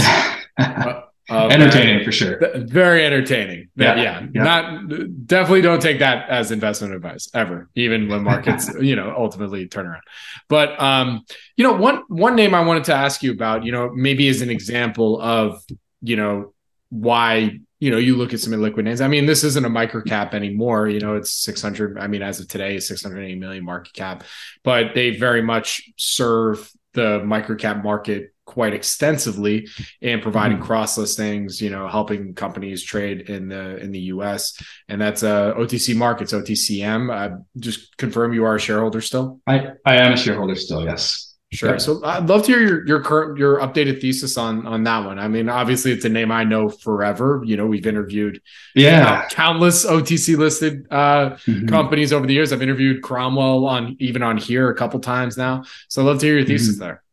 [1.29, 2.39] uh, entertaining for sure.
[2.55, 3.69] Very entertaining.
[3.75, 4.43] Yeah, yeah, yeah.
[4.43, 9.67] Not definitely don't take that as investment advice ever, even when markets, you know, ultimately
[9.67, 10.03] turn around.
[10.47, 13.91] But um, you know, one one name I wanted to ask you about, you know,
[13.93, 15.61] maybe as an example of,
[16.01, 16.53] you know,
[16.89, 19.01] why you know you look at some illiquid names.
[19.01, 20.87] I mean, this isn't a micro cap anymore.
[20.87, 21.99] You know, it's 600.
[21.99, 24.23] I mean, as of today, 680 million market cap,
[24.63, 29.67] but they very much serve the micro cap market quite extensively
[30.01, 30.65] and providing mm-hmm.
[30.65, 35.53] cross listings you know helping companies trade in the in the us and that's uh
[35.55, 40.17] otc markets otcm uh, just confirm you are a shareholder still i i am a
[40.17, 41.71] shareholder still yes Sure.
[41.71, 41.77] Yeah.
[41.77, 45.17] So I'd love to hear your your current your updated thesis on on that one.
[45.17, 47.41] I mean, obviously it's a name I know forever.
[47.45, 48.41] You know, we've interviewed
[48.75, 51.67] yeah uh, countless OTC listed uh, mm-hmm.
[51.67, 52.51] companies over the years.
[52.51, 55.63] I've interviewed Cromwell on even on here a couple times now.
[55.87, 56.83] So I'd love to hear your thesis mm-hmm.
[56.83, 57.03] there.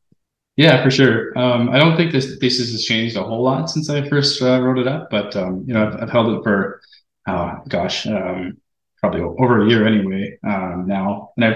[0.56, 1.36] Yeah, for sure.
[1.36, 4.60] Um, I don't think this thesis has changed a whole lot since I first uh,
[4.62, 6.80] wrote it up, but um, you know, I've, I've, held it for
[7.26, 8.58] oh gosh, um,
[9.00, 11.32] probably over a year anyway um, now.
[11.36, 11.48] And I,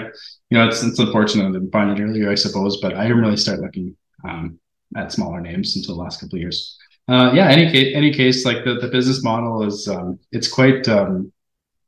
[0.51, 3.23] you know, it's it's unfortunate I didn't find it earlier, I suppose, but I didn't
[3.23, 4.59] really start looking um,
[4.97, 6.77] at smaller names until the last couple of years.
[7.07, 10.89] Uh, yeah, any case, any case, like the, the business model is um, it's quite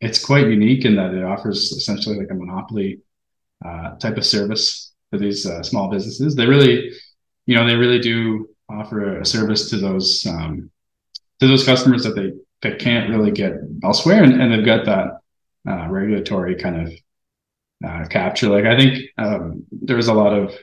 [0.00, 3.00] it's quite unique in that it offers essentially like a monopoly
[3.64, 6.34] uh, type of service for these uh, small businesses.
[6.34, 6.92] They really,
[7.46, 10.70] you know, they really do offer a service to those um,
[11.40, 15.20] to those customers that they that can't really get elsewhere, and, and they've got that
[15.68, 16.92] uh, regulatory kind of
[17.84, 18.48] uh, capture.
[18.48, 20.54] Like I think um, there was a lot of,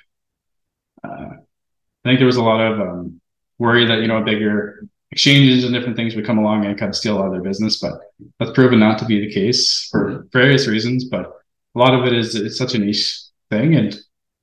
[1.04, 3.22] uh, I think there was a lot of um,
[3.60, 6.96] worry that you know bigger exchanges and different things would come along and kind of
[6.96, 7.94] steal all their business, but
[8.40, 11.06] that's proven not to be the case for various reasons.
[11.06, 11.32] But
[11.76, 13.98] a lot of it is it's such a niche thing, and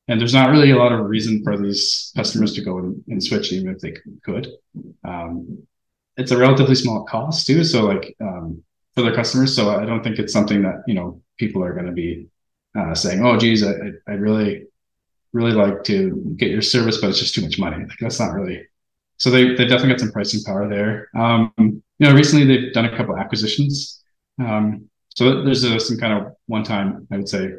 [0.09, 3.23] and there's not really a lot of reason for these customers to go and, and
[3.23, 4.49] switch even if they could.
[5.05, 5.67] Um,
[6.17, 8.63] it's a relatively small cost too, so like um,
[8.95, 9.55] for their customers.
[9.55, 12.29] So I don't think it's something that you know people are going to be
[12.79, 13.73] uh, saying, "Oh, geez, I,
[14.07, 14.67] I really
[15.33, 18.35] really like to get your service, but it's just too much money." Like that's not
[18.35, 18.67] really.
[19.17, 21.09] So they they definitely got some pricing power there.
[21.17, 24.03] Um, you know, recently they've done a couple acquisitions.
[24.39, 27.51] Um, so there's a, some kind of one time, I would say,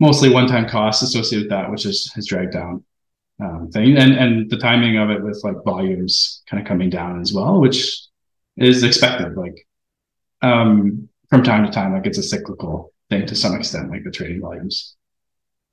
[0.00, 2.82] mostly one time costs associated with that, which is, has dragged down
[3.40, 3.96] um, thing.
[3.96, 7.60] And, and the timing of it with like volumes kind of coming down as well,
[7.60, 8.00] which
[8.56, 9.36] is expected.
[9.36, 9.66] Like
[10.42, 14.10] um, from time to time, like it's a cyclical thing to some extent, like the
[14.10, 14.96] trading volumes.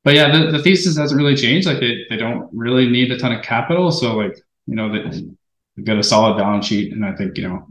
[0.04, 1.68] But yeah, the, the thesis hasn't really changed.
[1.68, 3.92] Like they, they don't really need a ton of capital.
[3.92, 5.24] So like, you know, they,
[5.76, 6.94] they've got a solid balance sheet.
[6.94, 7.68] And I think, you know,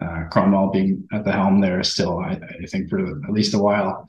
[0.00, 3.58] uh, Cromwell being at the helm there still, I, I think for at least a
[3.58, 4.08] while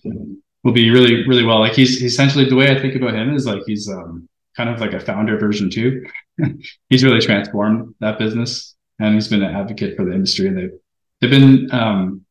[0.63, 1.60] will be really, really well.
[1.60, 4.82] Like he's essentially the way I think about him is like he's um, kind of
[4.82, 6.06] like a founder version too.
[6.89, 10.48] he's really transformed that business and he's been an advocate for the industry.
[10.48, 10.80] And they've,
[11.22, 12.26] they've been, um,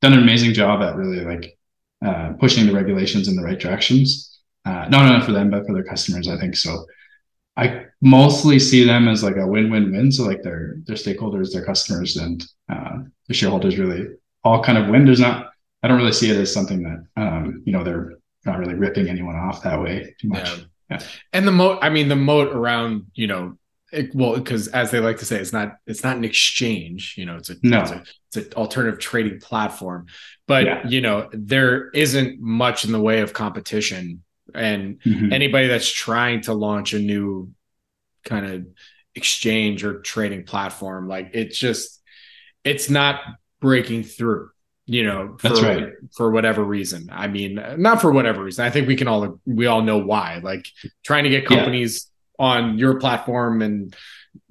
[0.00, 1.58] done an amazing job at really like,
[2.04, 4.30] uh, pushing the regulations in the right directions.
[4.64, 6.56] Uh, not only for them, but for their customers, I think.
[6.56, 6.86] So
[7.56, 10.12] I mostly see them as like a win-win-win.
[10.12, 14.08] So like their, their stakeholders, their customers and, uh, the shareholders really
[14.42, 15.04] all kind of win.
[15.04, 15.53] There's not,
[15.84, 18.14] I don't really see it as something that, um, you know, they're
[18.46, 20.48] not really ripping anyone off that way too much.
[20.48, 20.64] Yeah.
[20.90, 21.02] Yeah.
[21.34, 23.58] And the moat, I mean, the moat around, you know,
[23.92, 27.14] it, well, because as they like to say, it's not it's not an exchange.
[27.18, 27.82] You know, it's a no.
[27.82, 30.06] it's, a, it's an alternative trading platform.
[30.48, 30.86] But yeah.
[30.86, 34.22] you know, there isn't much in the way of competition,
[34.54, 35.32] and mm-hmm.
[35.32, 37.52] anybody that's trying to launch a new
[38.24, 38.66] kind of
[39.14, 42.02] exchange or trading platform, like it's just
[42.64, 43.20] it's not
[43.60, 44.50] breaking through
[44.86, 45.92] you know for, that's right.
[46.16, 47.08] for whatever reason.
[47.10, 48.64] I mean not for whatever reason.
[48.64, 50.40] I think we can all we all know why.
[50.42, 50.66] Like
[51.04, 52.46] trying to get companies yeah.
[52.46, 53.94] on your platform and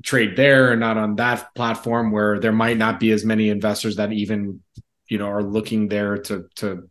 [0.01, 3.97] trade there and not on that platform where there might not be as many investors
[3.97, 4.61] that even
[5.09, 6.89] you know are looking there to to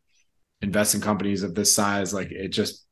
[0.61, 2.87] invest in companies of this size like it just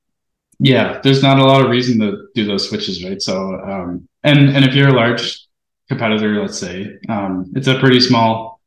[0.58, 3.22] yeah there's not a lot of reason to do those switches right?
[3.22, 5.46] So um and and if you're a large
[5.88, 8.59] competitor let's say um it's a pretty small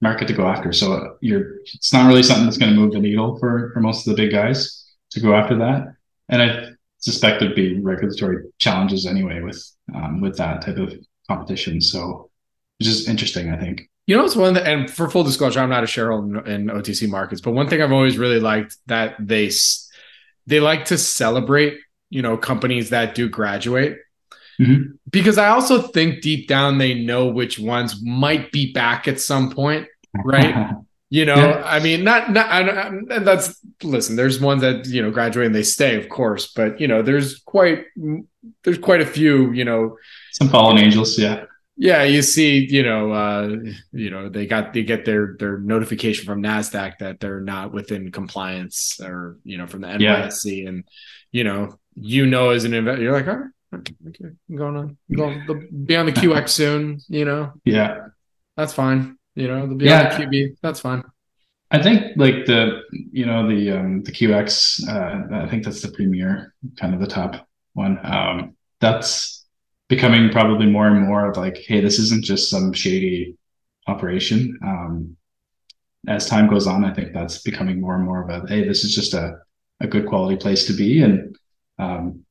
[0.00, 0.72] market to go after.
[0.72, 4.06] So you're it's not really something that's going to move the needle for for most
[4.06, 5.94] of the big guys to go after that.
[6.28, 10.94] And I suspect there'd be regulatory challenges anyway with um, with that type of
[11.28, 11.80] competition.
[11.80, 12.30] So
[12.78, 13.88] it's just interesting, I think.
[14.06, 16.76] You know, it's one that, and for full disclosure, I'm not a shareholder in, in
[16.76, 19.50] OTC markets, but one thing I've always really liked that they
[20.46, 23.98] they like to celebrate, you know, companies that do graduate.
[24.60, 24.92] Mm-hmm.
[25.10, 29.50] Because I also think deep down they know which ones might be back at some
[29.50, 29.86] point,
[30.24, 30.72] right?
[31.10, 31.62] you know, yeah.
[31.64, 34.16] I mean, not not and that's listen.
[34.16, 37.38] There's ones that you know graduate and they stay, of course, but you know, there's
[37.38, 37.84] quite
[38.64, 39.96] there's quite a few, you know,
[40.32, 41.44] some fallen angels, yeah.
[41.80, 43.56] Yeah, you see, you know, uh,
[43.92, 48.10] you know, they got they get their their notification from Nasdaq that they're not within
[48.10, 50.68] compliance, or you know, from the NYSE, yeah.
[50.68, 50.84] and
[51.30, 53.94] you know, you know, as an investor, you're like, all right, Okay,
[54.48, 54.96] I'm going on.
[55.14, 57.00] going to be on the QX soon.
[57.08, 57.52] You know.
[57.64, 58.08] Yeah.
[58.56, 59.18] That's fine.
[59.34, 60.14] You know, the be yeah.
[60.14, 60.56] on the QB.
[60.62, 61.04] That's fine.
[61.70, 64.88] I think like the you know the um the QX.
[64.88, 67.98] Uh, I think that's the premier, kind of the top one.
[68.02, 69.46] Um, that's
[69.88, 73.36] becoming probably more and more of like, hey, this isn't just some shady
[73.86, 74.58] operation.
[74.64, 75.16] Um,
[76.06, 78.82] as time goes on, I think that's becoming more and more of a hey, this
[78.82, 79.38] is just a
[79.80, 81.36] a good quality place to be, and
[81.78, 82.24] um,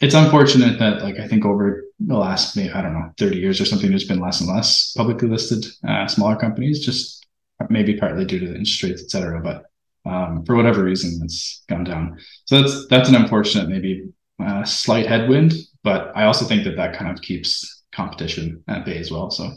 [0.00, 3.60] it's unfortunate that like I think over the last maybe I don't know 30 years
[3.60, 7.26] or something, there's been less and less publicly listed uh, smaller companies, just
[7.68, 9.40] maybe partly due to the interest rates, et cetera.
[9.42, 9.64] But
[10.10, 12.18] um, for whatever reason, it's gone down.
[12.46, 14.08] So that's that's an unfortunate maybe
[14.42, 15.52] uh, slight headwind,
[15.84, 19.30] but I also think that that kind of keeps competition at bay as well.
[19.30, 19.50] So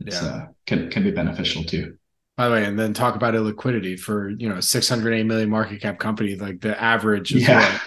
[0.00, 0.28] it's yeah.
[0.28, 1.96] uh, can can be beneficial too.
[2.36, 5.98] By the way, and then talk about illiquidity for you know 608 million market cap
[5.98, 7.80] company, like the average is yeah.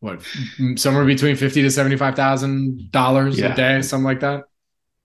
[0.00, 0.22] What
[0.76, 4.44] somewhere between fifty to seventy five thousand dollars a day, something like that.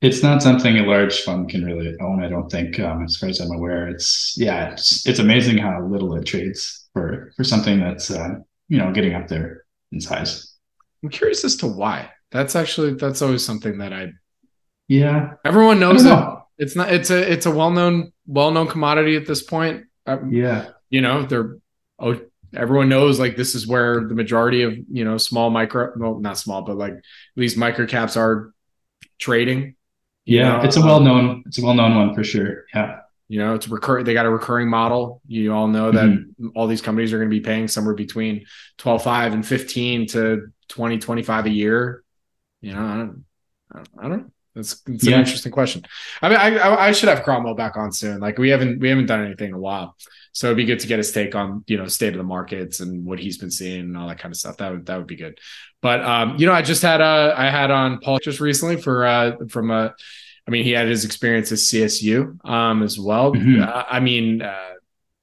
[0.01, 2.23] It's not something a large fund can really own.
[2.23, 3.87] I don't think, um, as far as I'm aware.
[3.87, 8.35] It's yeah, it's it's amazing how little it trades for for something that's uh,
[8.67, 10.55] you know getting up there in size.
[11.03, 12.09] I'm curious as to why.
[12.31, 14.11] That's actually that's always something that I.
[14.87, 16.19] Yeah, everyone knows it.
[16.57, 16.93] It's not.
[16.93, 19.85] It's a it's a well known well known commodity at this point.
[20.05, 21.57] Um, yeah, you know they're
[21.99, 22.19] oh
[22.53, 26.37] everyone knows like this is where the majority of you know small micro well not
[26.37, 27.01] small but like at
[27.35, 28.53] least micro caps are
[29.19, 29.75] trading
[30.25, 30.61] yeah know?
[30.61, 34.03] it's a well-known it's a well-known one for sure yeah You know, it's recur.
[34.03, 35.19] They got a recurring model.
[35.25, 36.49] You all know that mm-hmm.
[36.55, 38.45] all these companies are going to be paying somewhere between
[38.77, 42.03] 12, 5 and 15 to 20, 25 a year.
[42.61, 43.25] You know, I don't,
[43.97, 44.31] I don't know.
[44.55, 45.15] That's it's yeah.
[45.15, 45.83] an interesting question.
[46.21, 48.19] I mean, I, I should have Cromwell back on soon.
[48.19, 49.97] Like we haven't we haven't done anything in a while,
[50.31, 52.79] so it'd be good to get his take on you know state of the markets
[52.79, 54.57] and what he's been seeing and all that kind of stuff.
[54.57, 55.39] That would that would be good.
[55.81, 59.05] But um, you know, I just had uh I had on Paul just recently for
[59.05, 59.93] uh from a,
[60.47, 63.33] I mean, he had his experience at CSU um as well.
[63.33, 63.61] Mm-hmm.
[63.61, 64.73] Uh, I mean, uh,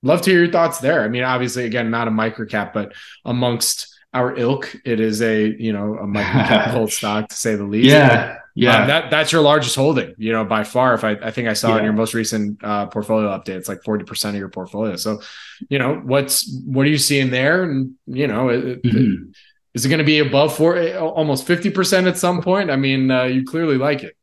[0.03, 1.03] love to hear your thoughts there.
[1.03, 2.93] I mean, obviously, again, not a microcap, but
[3.25, 7.65] amongst our ilk, it is a you know a microcap gold stock to say the
[7.65, 7.89] least.
[7.89, 8.41] Yeah.
[8.55, 10.95] Yeah, um, that that's your largest holding, you know, by far.
[10.95, 11.79] If I, I think I saw yeah.
[11.79, 14.97] in your most recent uh, portfolio update, it's like forty percent of your portfolio.
[14.97, 15.23] So,
[15.71, 17.63] you know, what's what are you seeing there?
[17.63, 18.99] And you know, it, mm-hmm.
[18.99, 19.37] it,
[19.75, 22.71] is it going to be above four, almost fifty percent at some point?
[22.71, 24.17] I mean, uh, you clearly like it.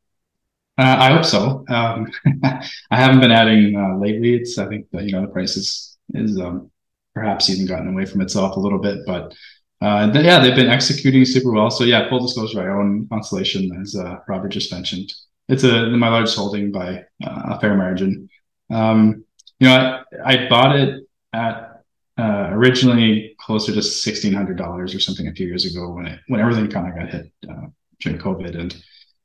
[0.77, 1.65] Uh, I hope so.
[1.67, 2.11] Um,
[2.43, 4.35] I haven't been adding uh, lately.
[4.35, 6.71] It's I think that you know the price is is um,
[7.15, 9.33] perhaps even gotten away from itself a little bit, but
[9.81, 11.69] uh, yeah, they've been executing super well.
[11.69, 15.13] So yeah, full disclosure, I own Constellation, as uh, Robert just mentioned.
[15.47, 18.29] It's a my largest holding by uh, a fair margin.
[18.69, 19.23] Um,
[19.59, 21.83] you know, I, I bought it at
[22.17, 26.19] uh, originally closer to sixteen hundred dollars or something a few years ago when it
[26.27, 27.67] when everything kind of got hit uh,
[27.99, 28.59] during COVID.
[28.59, 28.75] And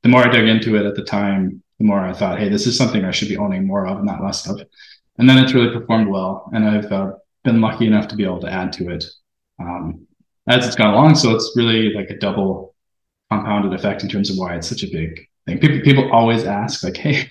[0.03, 2.67] the more I dug into it at the time, the more I thought, hey, this
[2.67, 4.61] is something I should be owning more of, not less of.
[5.19, 7.12] And then it's really performed well, and I've uh,
[7.43, 9.05] been lucky enough to be able to add to it.
[9.61, 10.07] Um,
[10.49, 11.15] as it's gone along.
[11.17, 12.75] So it's really like a double
[13.31, 15.59] compounded effect in terms of why it's such a big thing.
[15.59, 17.29] People people always ask like, "Hey,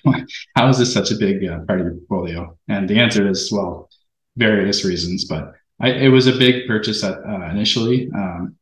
[0.56, 3.52] how is this such a big uh, part of your portfolio?" And the answer is,
[3.52, 3.89] well,
[4.38, 8.10] various reasons, but I, it was a big purchase at, uh, initially.
[8.15, 8.56] Um,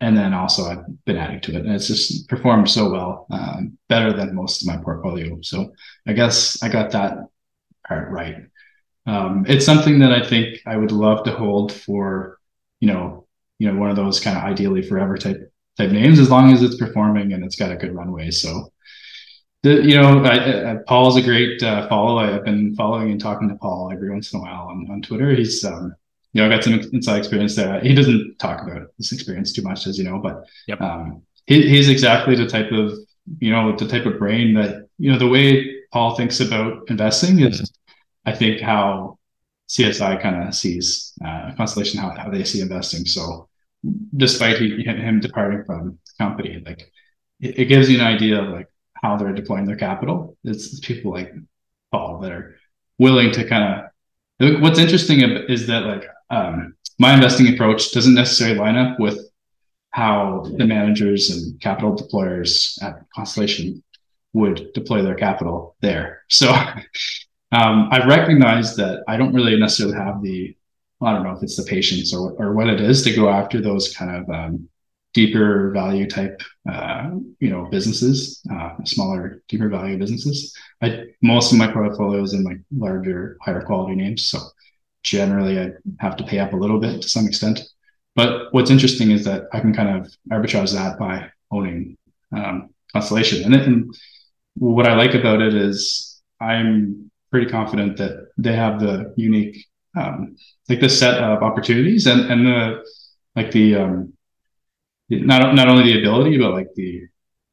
[0.00, 3.78] and then also I've been adding to it, and it's just performed so well, um,
[3.88, 5.38] better than most of my portfolio.
[5.42, 5.72] So
[6.06, 7.18] I guess I got that
[7.88, 8.36] part right.
[9.06, 12.38] Um, it's something that I think I would love to hold for,
[12.80, 13.25] you know,
[13.58, 16.62] you know one of those kind of ideally forever type type names as long as
[16.62, 18.30] it's performing and it's got a good runway.
[18.30, 18.72] So
[19.62, 22.18] the you know I, I, Paul's a great uh, follow.
[22.18, 25.02] I, have been following and talking to Paul every once in a while on, on
[25.02, 25.34] Twitter.
[25.34, 25.94] He's um,
[26.32, 27.80] you know got some inside experience there.
[27.80, 30.80] He doesn't talk about this experience too much, as you know, but yep.
[30.80, 32.92] um, he, he's exactly the type of
[33.38, 37.40] you know the type of brain that you know the way Paul thinks about investing
[37.40, 37.70] is
[38.24, 39.15] I think how
[39.68, 43.04] CSI kind of sees uh, Constellation how, how they see investing.
[43.04, 43.48] So
[44.16, 46.92] despite he, him departing from the company, like
[47.40, 50.36] it, it, gives you an idea of like how they're deploying their capital.
[50.44, 51.32] It's, people like
[51.90, 52.56] Paul that are
[52.98, 53.64] willing to kind
[54.38, 54.60] of.
[54.60, 59.18] What's interesting is that like um, my investing approach doesn't necessarily line up with
[59.90, 63.82] how the managers and capital deployers at Constellation
[64.34, 66.22] would deploy their capital there.
[66.28, 66.54] So
[67.52, 70.56] um, I recognize that I don't really necessarily have the,
[71.00, 73.60] I don't know if it's the patience or, or what it is to go after
[73.60, 74.68] those kind of um,
[75.14, 80.54] deeper value type, uh, you know, businesses, uh, smaller, deeper value businesses.
[80.82, 84.26] I, most of my portfolio is in like larger, higher quality names.
[84.28, 84.38] So
[85.02, 87.60] generally I have to pay up a little bit to some extent.
[88.14, 91.96] But what's interesting is that I can kind of arbitrage that by owning
[92.32, 93.44] um, Constellation.
[93.44, 93.94] And, and
[94.54, 100.36] what I like about it is I'm pretty confident that they have the unique um,
[100.70, 102.82] like the set of opportunities and and the
[103.34, 104.14] like the um
[105.10, 107.02] not not only the ability but like the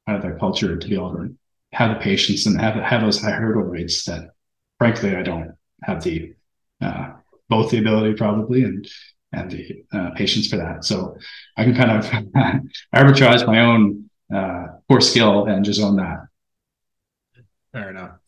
[0.06, 1.36] kind of their culture to be able to
[1.74, 4.30] have the patience and have have those high hurdle rates that
[4.78, 5.52] frankly I don't
[5.84, 6.34] have the
[6.82, 7.12] uh,
[7.50, 8.88] both the ability probably and
[9.34, 10.86] and the uh, patience for that.
[10.86, 11.18] So
[11.58, 12.06] I can kind of
[12.96, 16.28] arbitrage my own uh, poor skill and just own that.
[17.74, 18.23] Fair enough.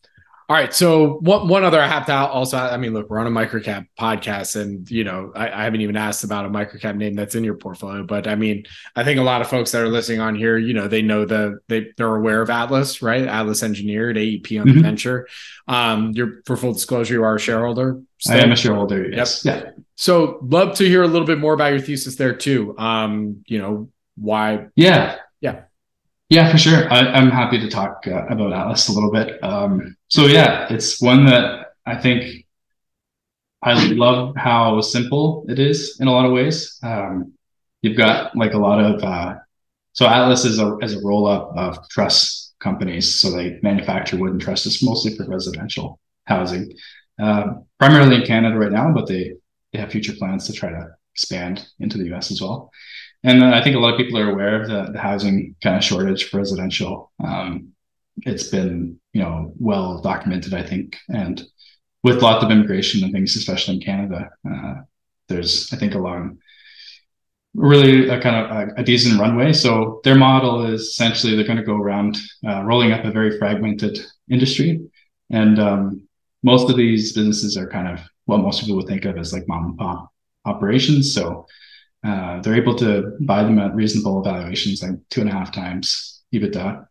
[0.48, 0.72] All right.
[0.72, 3.88] So one one other I have to also I mean, look, we're on a microcap
[3.98, 7.42] podcast, and you know, I, I, haven't even asked about a microcap name that's in
[7.42, 8.04] your portfolio.
[8.04, 10.72] But I mean, I think a lot of folks that are listening on here, you
[10.72, 13.26] know, they know the they they're aware of Atlas, right?
[13.26, 14.76] Atlas engineered AEP on mm-hmm.
[14.76, 15.28] the venture.
[15.66, 18.00] Um, you're for full disclosure, you are a shareholder.
[18.28, 19.10] I am a shareholder.
[19.10, 19.44] Yes.
[19.44, 19.64] Yep.
[19.64, 19.70] Yeah.
[19.96, 22.78] So love to hear a little bit more about your thesis there too.
[22.78, 25.16] Um, you know, why yeah.
[26.28, 26.50] Yeah.
[26.50, 26.92] For sure.
[26.92, 29.42] I, am happy to talk uh, about Atlas a little bit.
[29.44, 32.46] Um, so yeah, it's one that I think
[33.62, 36.78] I love how simple it is in a lot of ways.
[36.82, 37.32] Um,
[37.82, 39.36] you've got like a lot of uh,
[39.92, 43.14] so Atlas is a as a roll up of truss companies.
[43.14, 46.72] So they manufacture wooden trusses mostly for residential housing,
[47.20, 49.34] uh, primarily in Canada right now, but they
[49.72, 52.30] they have future plans to try to expand into the U.S.
[52.30, 52.70] as well.
[53.26, 55.82] And I think a lot of people are aware of the, the housing kind of
[55.82, 57.10] shortage for residential.
[57.22, 57.72] Um,
[58.18, 61.44] it's been, you know, well documented, I think, and
[62.04, 64.74] with lots of immigration and things, especially in Canada, uh,
[65.28, 66.38] there's I think a long,
[67.52, 69.52] really a kind of a, a, decent runway.
[69.52, 72.16] So their model is essentially they're going to go around
[72.46, 73.98] uh, rolling up a very fragmented
[74.30, 74.88] industry,
[75.30, 76.08] and um,
[76.44, 79.48] most of these businesses are kind of what most people would think of as like
[79.48, 80.12] mom and pop
[80.44, 81.12] operations.
[81.12, 81.46] So
[82.06, 86.22] uh, they're able to buy them at reasonable valuations, like two and a half times
[86.32, 86.86] EBITDA.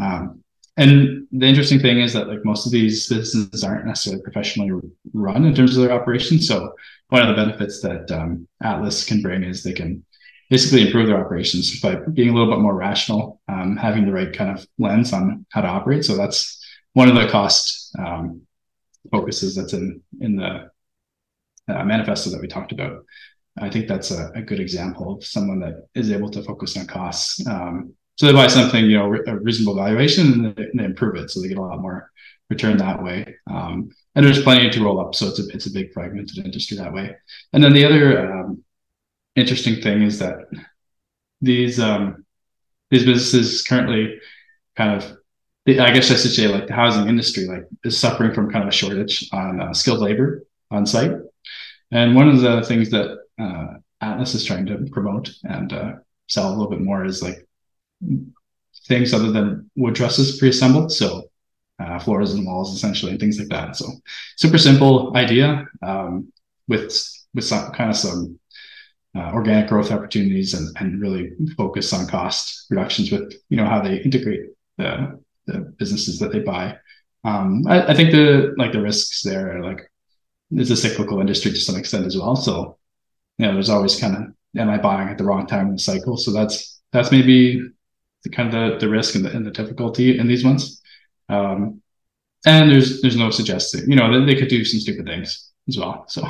[0.00, 0.42] Um,
[0.76, 4.72] and the interesting thing is that like most of these businesses aren't necessarily professionally
[5.12, 6.48] run in terms of their operations.
[6.48, 6.72] So
[7.08, 10.04] one of the benefits that um, Atlas can bring is they can
[10.48, 14.32] basically improve their operations by being a little bit more rational, um, having the right
[14.32, 16.04] kind of lens on how to operate.
[16.04, 18.42] So that's one of the cost um,
[19.12, 20.70] focuses that's in in the
[21.68, 23.04] uh, manifesto that we talked about.
[23.58, 26.86] I think that's a, a, good example of someone that is able to focus on
[26.86, 27.44] costs.
[27.46, 31.30] Um, so they buy something, you know, a reasonable valuation, and they, they, improve it,
[31.30, 32.10] so they get a lot more
[32.48, 33.34] return that way.
[33.50, 36.76] Um, and there's plenty to roll up, so it's a it's a big fragmented industry
[36.76, 37.16] that way.
[37.52, 38.62] And then the other um,
[39.36, 40.38] interesting thing is that
[41.40, 42.24] these um,
[42.90, 44.20] these businesses currently
[44.76, 45.16] kind of
[45.66, 48.68] I guess I should say like the housing industry like is suffering from kind of
[48.68, 51.12] a shortage on uh, skilled labor on site.
[51.92, 53.66] And one of the things that uh,
[54.00, 55.92] Atlas is trying to promote and uh,
[56.28, 57.46] sell a little bit more is like
[58.86, 60.92] things other than wood trusses pre-assembled.
[60.92, 61.24] So
[61.78, 63.76] uh, floors and walls essentially and things like that.
[63.76, 63.86] So
[64.36, 66.32] super simple idea um,
[66.68, 66.92] with
[67.34, 68.38] with some kind of some
[69.16, 73.80] uh, organic growth opportunities and, and really focus on cost reductions with you know how
[73.80, 76.76] they integrate the the businesses that they buy.
[77.24, 79.90] Um, I, I, think the like the risks there are like
[80.52, 82.34] it's a cyclical industry to some extent as well.
[82.36, 82.78] So
[83.40, 84.22] you know, there's always kind of
[84.60, 86.18] am I buying at the wrong time in the cycle?
[86.18, 87.62] So that's that's maybe
[88.22, 90.82] the kind of the, the risk and the, and the difficulty in these ones.
[91.30, 91.80] Um,
[92.44, 95.78] and there's there's no suggesting, you know, they, they could do some stupid things as
[95.78, 96.04] well.
[96.08, 96.28] So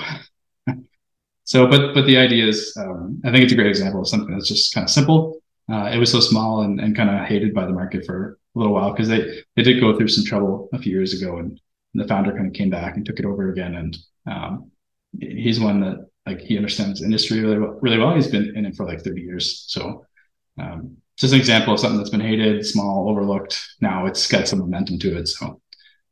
[1.44, 4.32] so but but the idea is um, I think it's a great example of something
[4.32, 5.40] that's just kind of simple.
[5.68, 8.58] Uh, it was so small and, and kind of hated by the market for a
[8.58, 11.61] little while because they they did go through some trouble a few years ago and,
[11.94, 14.70] and the founder kind of came back and took it over again and um,
[15.18, 18.14] he's one that like he understands industry really well, really well.
[18.14, 19.64] He's been in it for like 30 years.
[19.68, 20.06] So
[20.58, 23.60] um, just an example of something that's been hated, small, overlooked.
[23.80, 25.28] Now it's got some momentum to it.
[25.28, 25.60] So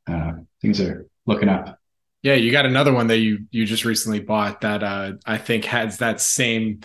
[0.07, 1.79] uh, things are looking up.
[2.23, 5.65] Yeah, you got another one that you you just recently bought that uh, I think
[5.67, 6.81] has that same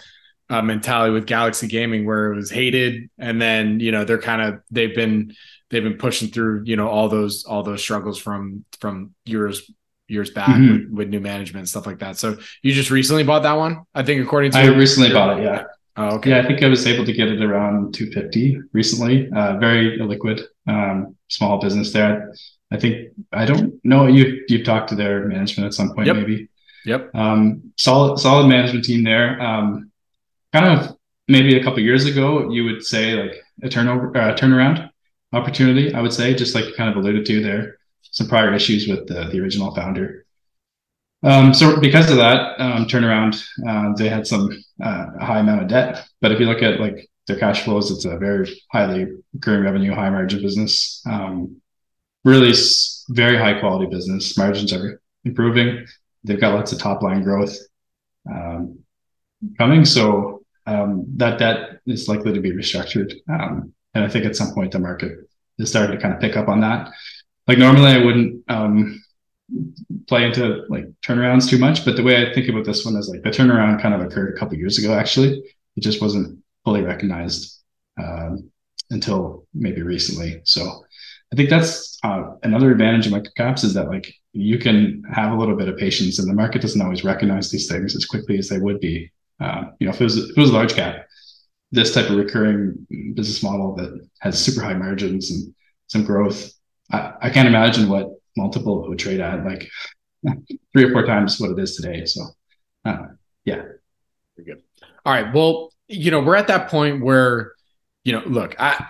[0.49, 4.41] uh, mentality with Galaxy Gaming, where it was hated, and then you know they're kind
[4.41, 5.34] of they've been
[5.71, 9.69] they've been pushing through you know all those all those struggles from from years
[10.14, 10.72] years back mm-hmm.
[10.72, 12.18] with, with, new management and stuff like that.
[12.18, 15.43] So you just recently bought that one, I think, according to I recently bought it.
[15.43, 15.64] Yeah.
[15.95, 16.32] Oh, okay.
[16.32, 19.30] Yeah, I think I was able to get it around 250 recently.
[19.32, 22.34] Uh, very illiquid, um, small business there.
[22.72, 24.43] I think I don't know you.
[24.47, 26.16] You've talked to their management at some point, yep.
[26.16, 26.49] maybe.
[26.86, 27.11] Yep.
[27.14, 29.39] Um, solid, solid management team there.
[29.39, 29.91] Um,
[30.51, 30.97] kind of
[31.28, 34.89] maybe a couple years ago, you would say like a turnover, uh, turnaround
[35.32, 35.93] opportunity.
[35.93, 37.78] I would say, just like you kind of alluded to there
[38.12, 40.26] some prior issues with the, the original founder.
[41.24, 44.49] Um, so because of that um, turnaround, uh, they had some
[44.84, 46.06] uh, high amount of debt.
[46.20, 49.93] But if you look at like their cash flows, it's a very highly recurring revenue,
[49.93, 51.01] high margin business.
[51.06, 51.62] Um,
[52.26, 52.54] really
[53.10, 54.38] very high quality business.
[54.38, 55.86] Margins are improving.
[56.24, 57.58] They've got lots of top line growth
[58.30, 58.80] um,
[59.58, 59.86] coming.
[59.86, 63.14] So um, that debt is likely to be restructured.
[63.30, 65.18] Um, and I think at some point the market
[65.58, 66.91] is starting to kind of pick up on that
[67.48, 69.04] like normally I wouldn't um,
[70.08, 73.10] play into like turnarounds too much, but the way I think about this one is
[73.10, 74.94] like the turnaround kind of occurred a couple years ago.
[74.94, 75.44] Actually,
[75.76, 77.62] it just wasn't fully recognized
[78.02, 78.50] um,
[78.89, 80.41] until maybe recently.
[80.46, 80.86] So
[81.32, 85.36] I think that's uh, another advantage of microcaps is that like you can have a
[85.36, 88.50] little bit of patience, and the market doesn't always recognize these things as quickly as
[88.50, 89.12] they would be.
[89.39, 91.06] Uh, you know, if it was if it was a large cap,
[91.72, 95.54] this type of recurring business model that has super high margins and
[95.88, 96.54] some growth
[96.92, 99.70] I, I can't imagine what multiple would trade at like
[100.74, 102.06] three or four times what it is today.
[102.06, 102.22] So,
[102.86, 103.08] uh,
[103.46, 103.64] yeah.
[104.36, 104.62] Very good.
[105.06, 105.34] All right.
[105.34, 107.54] Well, you know, we're at that point where,
[108.04, 108.86] you know, look, I,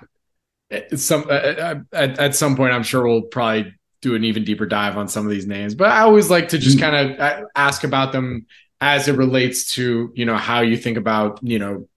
[0.96, 4.66] some uh, uh at, at some point, I'm sure we'll probably do an even deeper
[4.66, 6.92] dive on some of these names, but I always like to just mm-hmm.
[6.92, 8.48] kind of uh, ask about them
[8.82, 11.88] as it relates to, you know, how you think about, you know,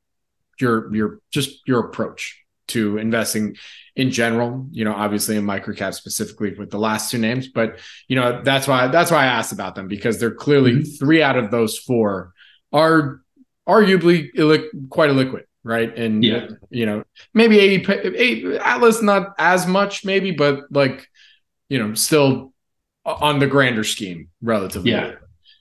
[0.61, 3.57] your, your, just your approach to investing
[3.97, 8.17] in general, you know, obviously in microcap specifically with the last two names, but you
[8.17, 11.05] know, that's why that's why I asked about them because they're clearly mm-hmm.
[11.05, 12.33] three out of those four
[12.73, 13.23] are
[13.67, 15.97] arguably illiquid, quite illiquid, right?
[15.97, 16.49] And yeah.
[16.69, 21.09] you know, maybe 80, 80 Atlas not as much maybe, but like,
[21.69, 22.53] you know, still
[23.07, 24.91] on the grander scheme, relatively.
[24.91, 25.15] Yeah.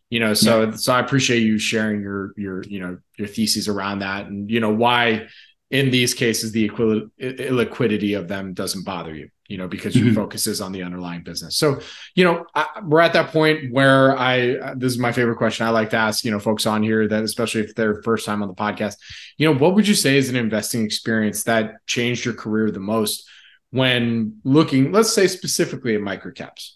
[0.10, 0.72] You know, so yeah.
[0.72, 4.60] so I appreciate you sharing your your you know your theses around that, and you
[4.60, 5.28] know why
[5.72, 10.16] in these cases the illiquidity of them doesn't bother you you know because your mm-hmm.
[10.16, 11.58] focus is on the underlying business.
[11.58, 11.80] So
[12.16, 15.70] you know I, we're at that point where i this is my favorite question i
[15.70, 18.48] like to ask you know folks on here that especially if they're first time on
[18.48, 18.96] the podcast
[19.38, 22.80] you know what would you say is an investing experience that changed your career the
[22.80, 23.28] most
[23.72, 26.72] when looking let's say specifically at microcaps?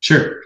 [0.00, 0.40] Sure.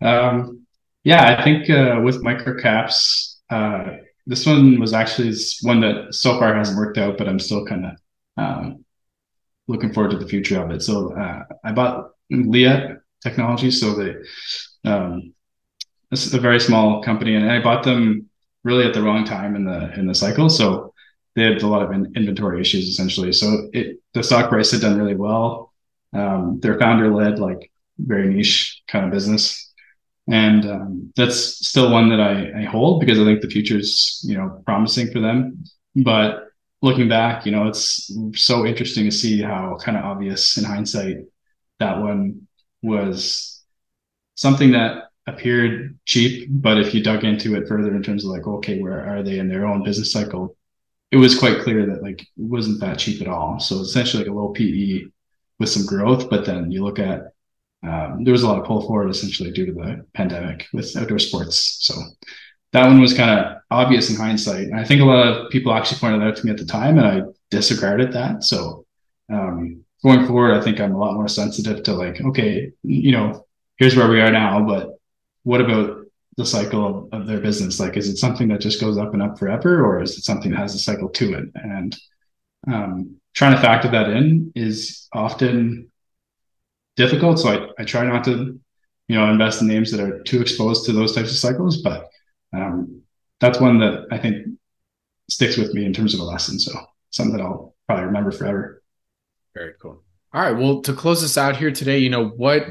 [0.00, 0.66] Um,
[1.04, 3.96] yeah i think uh, with microcaps uh,
[4.26, 7.86] this one was actually one that so far hasn't worked out, but I'm still kind
[7.86, 7.92] of
[8.36, 8.84] um,
[9.66, 10.82] looking forward to the future of it.
[10.82, 14.14] So uh, I bought Leatt Technology, so they
[14.84, 15.34] um,
[16.10, 18.28] this is a very small company, and I bought them
[18.64, 20.48] really at the wrong time in the in the cycle.
[20.48, 20.94] So
[21.34, 23.32] they had a lot of in, inventory issues essentially.
[23.32, 25.72] So it the stock price had done really well.
[26.12, 29.61] Um, their founder led like very niche kind of business
[30.28, 34.24] and um, that's still one that I, I hold because I think the future is
[34.26, 35.64] you know promising for them.
[35.96, 36.48] But
[36.80, 41.18] looking back, you know, it's so interesting to see how kind of obvious in hindsight
[41.78, 42.46] that one
[42.82, 43.62] was
[44.34, 48.46] something that appeared cheap, but if you dug into it further in terms of like,
[48.46, 50.56] okay, where are they in their own business cycle?
[51.10, 53.60] It was quite clear that like it wasn't that cheap at all.
[53.60, 55.02] So essentially like a low PE
[55.58, 57.32] with some growth, but then you look at
[57.82, 61.18] um, there was a lot of pull forward essentially due to the pandemic with outdoor
[61.18, 61.78] sports.
[61.80, 61.94] So
[62.72, 64.68] that one was kind of obvious in hindsight.
[64.68, 66.98] And I think a lot of people actually pointed out to me at the time,
[66.98, 68.44] and I disregarded that.
[68.44, 68.86] So
[69.30, 73.46] um, going forward, I think I'm a lot more sensitive to like, okay, you know,
[73.76, 74.98] here's where we are now, but
[75.42, 76.02] what about
[76.36, 77.78] the cycle of, of their business?
[77.78, 80.50] Like, is it something that just goes up and up forever, or is it something
[80.52, 81.48] that has a cycle to it?
[81.54, 81.96] And
[82.66, 85.91] um, trying to factor that in is often
[86.96, 87.38] difficult.
[87.38, 88.58] So I, I try not to,
[89.08, 91.82] you know, invest in names that are too exposed to those types of cycles.
[91.82, 92.08] But
[92.52, 93.02] um,
[93.40, 94.46] that's one that I think
[95.30, 96.58] sticks with me in terms of a lesson.
[96.58, 96.72] So
[97.10, 98.82] something that I'll probably remember forever.
[99.54, 100.02] Very cool.
[100.32, 100.56] All right.
[100.56, 102.66] Well, to close us out here today, you know, what,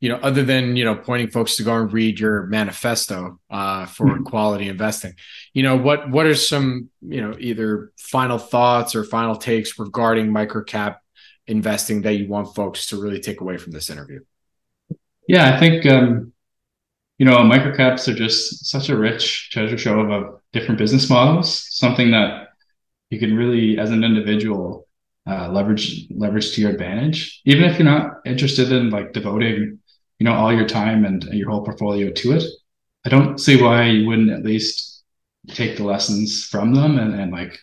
[0.00, 3.86] you know, other than, you know, pointing folks to go and read your manifesto uh,
[3.86, 4.22] for mm-hmm.
[4.24, 5.14] quality investing,
[5.52, 10.28] you know, what, what are some, you know, either final thoughts or final takes regarding
[10.28, 10.96] microcap
[11.46, 14.20] investing that you want folks to really take away from this interview?
[15.28, 16.32] Yeah, I think um,
[17.18, 21.66] you know microcaps are just such a rich treasure trove of different business models.
[21.70, 22.48] Something that
[23.10, 24.88] you can really, as an individual,
[25.26, 27.40] uh, leverage leverage to your advantage.
[27.44, 29.78] Even if you're not interested in like devoting,
[30.18, 32.44] you know, all your time and, your whole portfolio to it,
[33.04, 35.04] I don't see why you wouldn't at least
[35.48, 37.58] take the lessons from them and, and like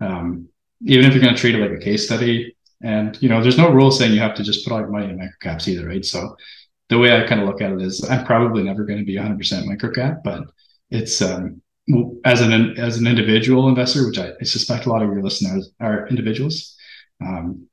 [0.00, 0.48] um,
[0.84, 2.51] even if you're going to treat it like a case study
[2.82, 5.06] and you know, there's no rule saying you have to just put all your money
[5.06, 6.04] in microcaps either, right?
[6.04, 6.36] So
[6.88, 9.16] the way I kind of look at it is, I'm probably never going to be
[9.16, 10.44] 100% microcap, but
[10.90, 11.62] it's um,
[12.24, 15.70] as an as an individual investor, which I, I, suspect a lot of your listeners
[15.80, 16.76] are individuals.
[17.20, 17.68] Um,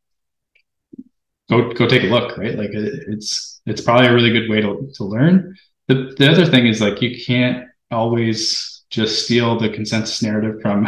[1.49, 2.57] go go take a look, right?
[2.57, 5.55] Like it, it's it's probably a really good way to to learn.
[5.87, 10.87] The the other thing is like you can't always just steal the consensus narrative from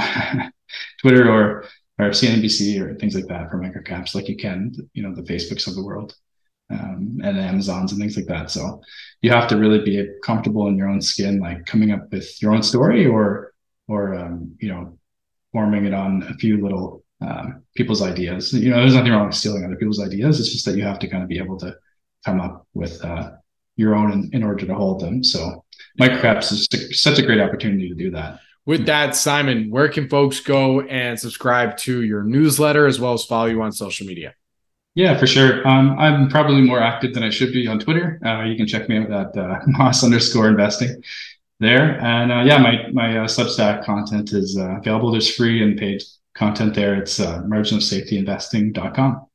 [1.01, 1.65] Twitter or
[1.99, 5.67] or CNBC or things like that for microcaps, like you can, you know, the Facebooks
[5.67, 6.15] of the world
[6.71, 8.49] um, and Amazons and things like that.
[8.49, 8.81] So
[9.21, 12.53] you have to really be comfortable in your own skin, like coming up with your
[12.53, 13.53] own story or,
[13.87, 14.97] or, um, you know,
[15.51, 18.53] forming it on a few little um, people's ideas.
[18.53, 20.39] You know, there's nothing wrong with stealing other people's ideas.
[20.39, 21.75] It's just that you have to kind of be able to
[22.25, 23.31] come up with uh,
[23.75, 25.23] your own in, in order to hold them.
[25.23, 25.63] So
[25.99, 26.67] microcaps is
[26.99, 28.39] such a great opportunity to do that.
[28.65, 33.25] With that, Simon, where can folks go and subscribe to your newsletter as well as
[33.25, 34.35] follow you on social media?
[34.93, 35.65] Yeah, for sure.
[35.67, 38.19] Um, I'm probably more active than I should be on Twitter.
[38.25, 41.01] Uh, you can check me out at uh, Moss underscore investing
[41.59, 41.99] there.
[42.01, 45.11] And uh, yeah, my my uh, Substack content is uh, available.
[45.11, 46.03] There's free and paid
[46.35, 46.95] content there.
[46.95, 49.25] It's uh, marginofsafetyinvesting.com.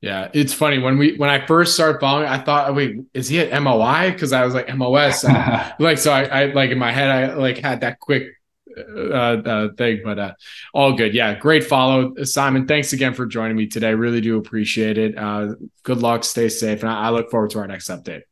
[0.00, 3.40] Yeah, it's funny when we when I first started following, I thought, wait, is he
[3.40, 4.10] at MOI?
[4.10, 5.24] Because I was like MOS,
[5.78, 6.10] like so.
[6.10, 8.39] I, I like in my head, I like had that quick
[8.78, 10.34] uh, uh, thing, but uh,
[10.74, 11.14] all good.
[11.14, 12.66] Yeah, great follow, Simon.
[12.66, 13.94] Thanks again for joining me today.
[13.94, 15.16] Really do appreciate it.
[15.16, 18.22] Uh, good luck, stay safe, and I, I look forward to our next update.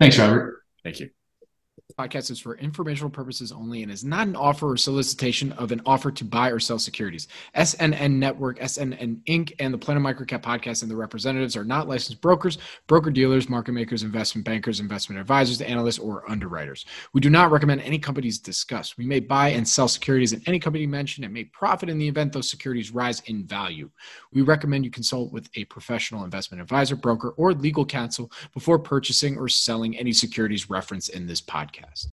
[0.00, 0.62] Thanks, Robert.
[0.84, 1.10] Thank you.
[1.98, 5.82] Podcast is for informational purposes only and is not an offer or solicitation of an
[5.84, 7.26] offer to buy or sell securities.
[7.56, 12.20] SNN Network, SNN Inc., and the Planet Microcap podcast and the representatives are not licensed
[12.20, 16.86] brokers, broker dealers, market makers, investment bankers, investment advisors, analysts, or underwriters.
[17.12, 18.96] We do not recommend any companies discussed.
[18.96, 22.06] We may buy and sell securities in any company mentioned and may profit in the
[22.06, 23.90] event those securities rise in value.
[24.32, 29.36] We recommend you consult with a professional investment advisor, broker, or legal counsel before purchasing
[29.36, 32.06] or selling any securities referenced in this podcast.